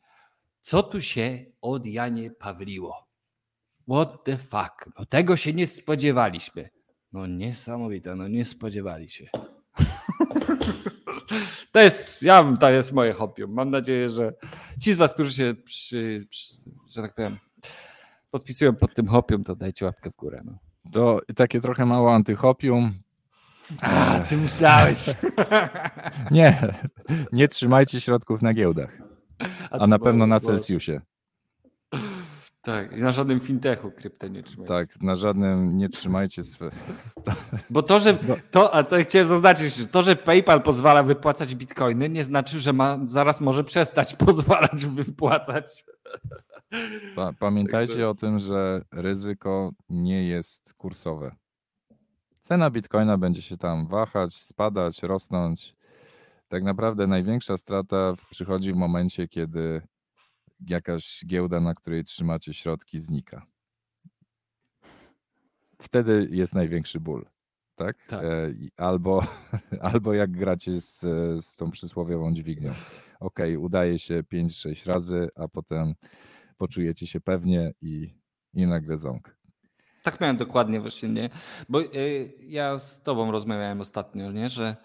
[0.61, 3.07] co tu się od Janie Pawliło.
[3.89, 4.89] What the fuck?
[4.99, 6.69] No tego się nie spodziewaliśmy.
[7.13, 9.27] No niesamowite, no nie spodziewali się.
[11.71, 13.47] To jest, ja, to jest moje hobby.
[13.47, 14.33] Mam nadzieję, że
[14.81, 16.53] ci z was, którzy się, przy, przy,
[16.95, 17.37] że tak powiem,
[18.33, 20.41] podpisują pod tym hopium, to dajcie łapkę w górę.
[20.45, 20.57] No.
[20.91, 22.93] To takie trochę mało antyhopium.
[23.81, 24.97] A, ty musiałeś.
[26.31, 26.73] nie,
[27.31, 28.97] nie trzymajcie środków na giełdach.
[29.71, 31.01] A, a na pewno na Celsjusie.
[32.61, 34.73] Tak, i na żadnym fintechu krypto nie trzymajcie.
[34.73, 36.69] Tak, na żadnym nie trzymajcie swe.
[37.69, 38.17] Bo to, że
[38.51, 42.73] to, a to chciałem zaznaczyć, że to, że PayPal pozwala wypłacać bitcoiny, nie znaczy, że
[42.73, 45.85] ma, zaraz może przestać pozwalać wypłacać.
[47.15, 51.35] Pa, pamiętajcie o tym, że ryzyko nie jest kursowe.
[52.39, 55.75] Cena bitcoina będzie się tam wahać, spadać, rosnąć.
[56.47, 59.81] Tak naprawdę największa strata przychodzi w momencie, kiedy
[60.67, 63.45] jakaś giełda, na której trzymacie środki, znika.
[65.81, 67.25] Wtedy jest największy ból.
[67.75, 67.97] Tak?
[68.07, 68.23] tak.
[68.23, 69.23] E, albo,
[69.93, 70.99] albo jak gracie z,
[71.45, 72.73] z tą przysłowiową dźwignią.
[73.19, 75.93] Ok, udaje się 5-6 razy, a potem
[76.63, 78.13] poczujecie się pewnie i,
[78.53, 79.37] i nagle ząg.
[80.03, 81.29] Tak miałem dokładnie właśnie, nie?
[81.69, 84.49] Bo y, ja z tobą rozmawiałem ostatnio, nie?
[84.49, 84.75] Że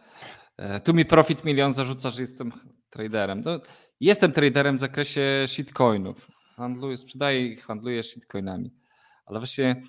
[0.60, 2.52] y, tu mi Profit Milion zarzuca, że jestem
[2.90, 3.42] traderem.
[3.42, 3.60] To
[4.00, 6.28] jestem traderem w zakresie shitcoinów.
[6.56, 8.74] Handluję, sprzedaję i handluję shitcoinami.
[9.26, 9.82] Ale właśnie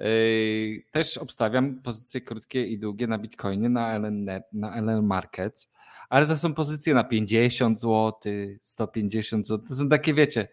[0.00, 5.06] y, też obstawiam pozycje krótkie i długie na Bitcoinie, na LN, na LN
[6.08, 8.12] ale to są pozycje na 50 zł,
[8.62, 9.66] 150 zł.
[9.68, 10.48] To są takie, wiecie,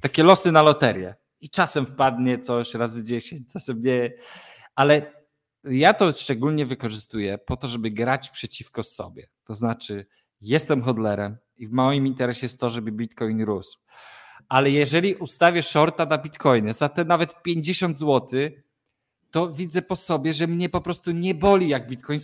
[0.00, 4.12] takie losy na loterię i czasem wpadnie coś razy 10, czasem nie.
[4.74, 5.12] Ale
[5.64, 9.26] ja to szczególnie wykorzystuję po to, żeby grać przeciwko sobie.
[9.44, 10.06] To znaczy,
[10.40, 13.78] jestem hodlerem i w moim interesie jest to, żeby Bitcoin rósł.
[14.48, 18.40] Ale jeżeli ustawię shorta na Bitcoinie za te nawet 50 zł,
[19.30, 22.20] to widzę po sobie, że mnie po prostu nie boli, jak Bitcoin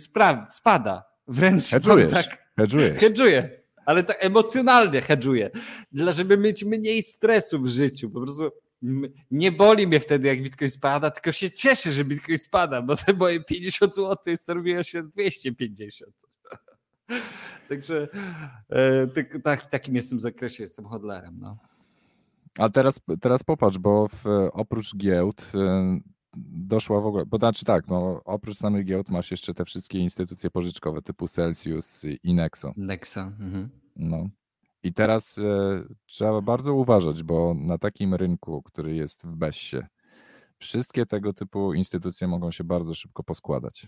[0.47, 1.03] spada.
[1.27, 2.50] Wręcz hedżujesz, tak.
[2.57, 2.97] Hedżujesz.
[2.97, 5.49] Hedżuję ale tak emocjonalnie hedżuję,
[5.91, 8.09] dla żeby mieć mniej stresu w życiu.
[8.09, 8.51] Po prostu
[9.31, 13.13] nie boli mnie wtedy, jak Bitcoin spada, tylko się cieszę, że Bitcoin spada, bo te
[13.13, 16.13] moje 50 zł zrobiło się 250.
[17.69, 18.07] Także
[18.69, 21.39] e, tak, tak, takim jestem zakresie, jestem hodlerem.
[21.39, 21.57] No.
[22.59, 25.99] A teraz, teraz popatrz, bo w, oprócz giełd e,
[26.37, 30.49] doszła w ogóle, bo znaczy tak, no, oprócz samych giełd masz jeszcze te wszystkie instytucje
[30.49, 32.73] pożyczkowe typu Celsius i Nexo.
[32.77, 33.17] Nexa.
[33.17, 33.69] Mhm.
[33.95, 34.29] No.
[34.83, 39.87] I teraz e, trzeba bardzo uważać, bo na takim rynku, który jest w bezsie,
[40.57, 43.87] wszystkie tego typu instytucje mogą się bardzo szybko poskładać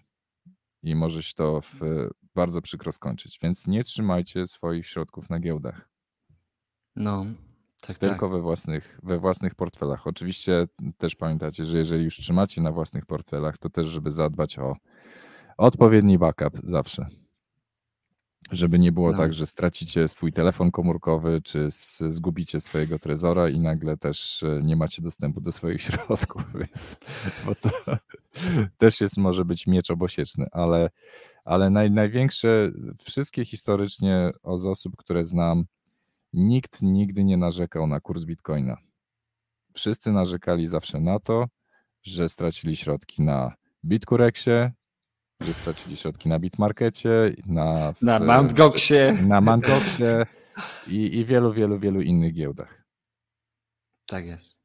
[0.83, 1.79] i może się to w,
[2.35, 3.39] bardzo przykro skończyć.
[3.43, 5.89] Więc nie trzymajcie swoich środków na giełdach.
[6.95, 7.25] No,
[7.88, 8.31] tak, Tylko tak.
[8.31, 10.07] we własnych, we własnych portfelach.
[10.07, 14.76] Oczywiście też pamiętacie, że jeżeli już trzymacie na własnych portfelach, to też, żeby zadbać o
[15.57, 17.07] odpowiedni backup zawsze.
[18.51, 19.18] Żeby nie było no.
[19.18, 21.68] tak, że stracicie swój telefon komórkowy, czy
[22.07, 26.97] zgubicie swojego trezora i nagle też e, nie macie dostępu do swoich środków, więc
[27.45, 27.69] bo to
[28.77, 30.89] też jest, może być miecz obosieczny, ale,
[31.45, 32.72] ale naj, największe,
[33.03, 35.65] wszystkie historycznie z osób, które znam,
[36.34, 38.77] nikt nigdy nie narzekał na kurs bitcoina.
[39.73, 41.45] Wszyscy narzekali zawsze na to,
[42.03, 43.53] że stracili środki na
[43.85, 44.72] Bitcurexie,
[45.41, 48.43] że stracili środki na Bitmarkecie, na, na.
[48.43, 49.68] Goxie, na Mt.
[49.68, 50.26] Goxie
[50.88, 52.84] i, i wielu, wielu, wielu innych giełdach.
[54.05, 54.55] Tak jest.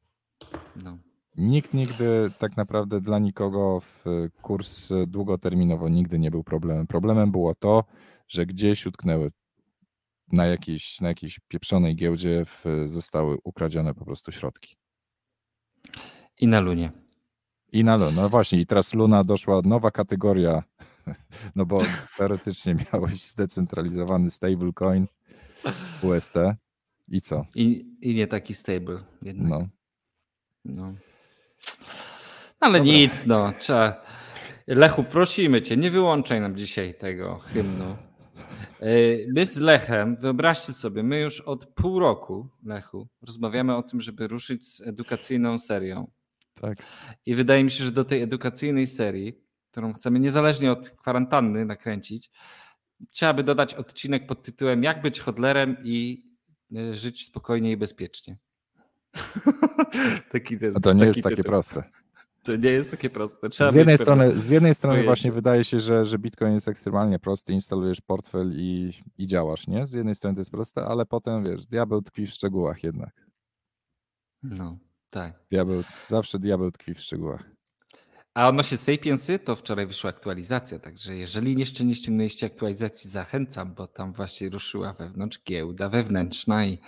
[0.83, 0.97] No.
[1.37, 4.05] Nikt nigdy, tak naprawdę dla nikogo w
[4.41, 6.87] kurs długoterminowo nigdy nie był problemem.
[6.87, 7.83] Problemem było to,
[8.27, 9.31] że gdzieś utknęły
[10.31, 14.75] na jakiejś, na jakiejś pieprzonej giełdzie w, zostały ukradzione po prostu środki.
[16.39, 16.91] I na Lunie.
[17.71, 18.11] I na Luna.
[18.21, 20.63] No właśnie, i teraz Luna doszła nowa kategoria,
[21.55, 21.81] no bo
[22.17, 25.07] teoretycznie miałeś zdecentralizowany stablecoin
[26.01, 26.33] UST
[27.07, 27.45] i co?
[27.55, 29.49] I, i nie taki stable jednak.
[29.49, 29.67] No.
[30.65, 30.93] no.
[32.59, 32.93] Ale Dobra.
[32.93, 33.53] nic, no.
[33.59, 34.01] Trzeba...
[34.67, 38.08] Lechu, prosimy cię, nie wyłączaj nam dzisiaj tego hymnu.
[38.79, 38.87] E,
[39.33, 44.27] my z Lechem, wyobraźcie sobie, my już od pół roku, Lechu, rozmawiamy o tym, żeby
[44.27, 46.11] ruszyć z edukacyjną serią.
[46.61, 46.77] Tak.
[47.25, 52.31] I wydaje mi się, że do tej edukacyjnej serii, którą chcemy niezależnie od kwarantanny nakręcić,
[53.11, 56.25] trzeba by dodać odcinek pod tytułem Jak być hodlerem i
[56.75, 58.37] e, żyć spokojnie i bezpiecznie.
[60.31, 61.51] taki ten, A to nie jest takie tytuł.
[61.51, 61.83] proste.
[62.49, 63.49] To nie jest takie proste.
[63.49, 67.19] Trzeba z, jednej strony, z jednej strony właśnie wydaje się, że, że Bitcoin jest ekstremalnie
[67.19, 69.85] prosty, instalujesz portfel i, i działasz, nie?
[69.85, 73.25] Z jednej strony to jest proste, ale potem wiesz, diabeł tkwi w szczegółach jednak.
[74.43, 74.77] No,
[75.09, 75.39] tak.
[75.51, 77.43] Diabeł, zawsze diabeł tkwi w szczegółach.
[78.33, 83.87] A odnośnie Sapiensy, to wczoraj wyszła aktualizacja, także jeżeli jeszcze nie ściągnęliście aktualizacji, zachęcam, bo
[83.87, 86.79] tam właśnie ruszyła wewnątrz giełda wewnętrzna i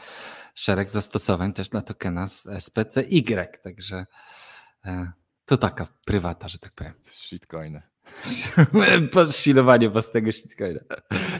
[0.56, 4.06] szereg zastosowań też dla tokena z SPCY, także
[4.86, 5.21] e,
[5.52, 6.94] to taka prywata, że tak powiem.
[7.04, 7.82] Shitcoiny.
[9.12, 10.80] Podsilowanie własnego shitcoina.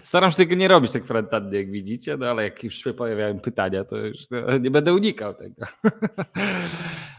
[0.02, 3.40] Staram się tego nie robić tak kwarantannie, jak widzicie, no ale jak już się pojawiają
[3.40, 5.66] pytania, to już no, nie będę unikał tego.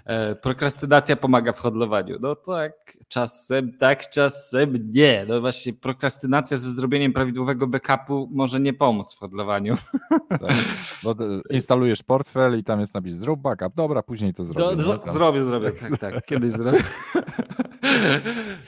[0.05, 2.17] E, prokrastynacja pomaga w hodlowaniu.
[2.21, 5.27] No tak, czasem tak, czasem nie.
[5.29, 9.77] No właśnie prokrastynacja ze zrobieniem prawidłowego backupu może nie pomóc w hodlowaniu.
[10.29, 10.57] Tak,
[11.03, 11.15] bo
[11.51, 13.75] instalujesz portfel i tam jest napis zrób backup.
[13.75, 14.83] Dobra, później to zrobię.
[14.83, 16.83] No, zrobię, zrobię, tak, tak, kiedyś zrobię.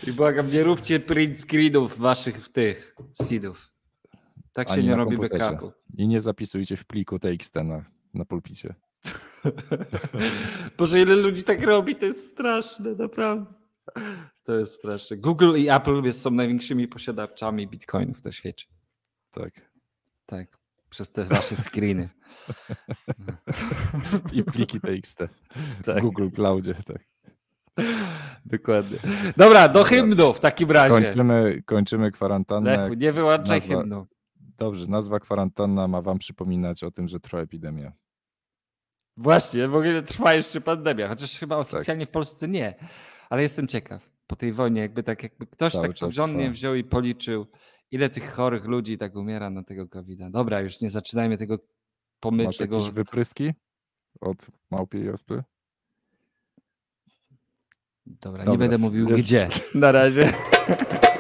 [0.07, 3.73] I błagam, nie róbcie print screenów waszych tych seedów.
[4.53, 5.73] Tak się Ani nie robi backupu.
[5.97, 7.85] I nie zapisujcie w pliku TXT na,
[8.15, 8.75] na pulpicie.
[10.79, 13.53] Boże, ile ludzi tak robi, to jest straszne, naprawdę.
[14.45, 15.17] To jest straszne.
[15.17, 18.67] Google i Apple są największymi posiadaczami bitcoinów na świecie.
[19.31, 19.75] Tak.
[20.27, 20.59] Tak,
[20.91, 22.09] przez te wasze screeny.
[24.33, 25.19] I pliki TXT
[25.85, 25.99] tak.
[25.99, 27.05] w Google Cloudzie, tak.
[28.45, 28.99] Dokładnie.
[29.37, 31.07] Dobra, do hymnu w takim razie.
[31.07, 32.77] Kończymy, kończymy kwarantannę.
[32.77, 34.07] Lechu, nie wyłączaj nazwa, hymnu.
[34.59, 37.93] Dobrze, nazwa kwarantanna ma wam przypominać o tym, że trwa epidemia.
[39.17, 41.75] Właśnie, w ogóle trwa jeszcze pandemia, chociaż chyba tak.
[41.75, 42.11] oficjalnie tak.
[42.11, 42.75] w Polsce nie,
[43.31, 46.85] ale jestem ciekaw po tej wojnie, jakby tak jakby ktoś Cały tak porządnie wziął i
[46.85, 47.47] policzył,
[47.91, 50.31] ile tych chorych ludzi tak umiera na tego covid -a.
[50.31, 51.59] Dobra, już nie zaczynajmy tego
[52.21, 52.49] pomysłu.
[52.49, 52.77] Masz tego...
[52.77, 53.53] jakieś wypryski
[54.21, 55.43] od małpiej ospy?
[58.07, 59.49] Dobra, Dobra, nie będę mówił gdzie.
[59.75, 60.33] Na razie.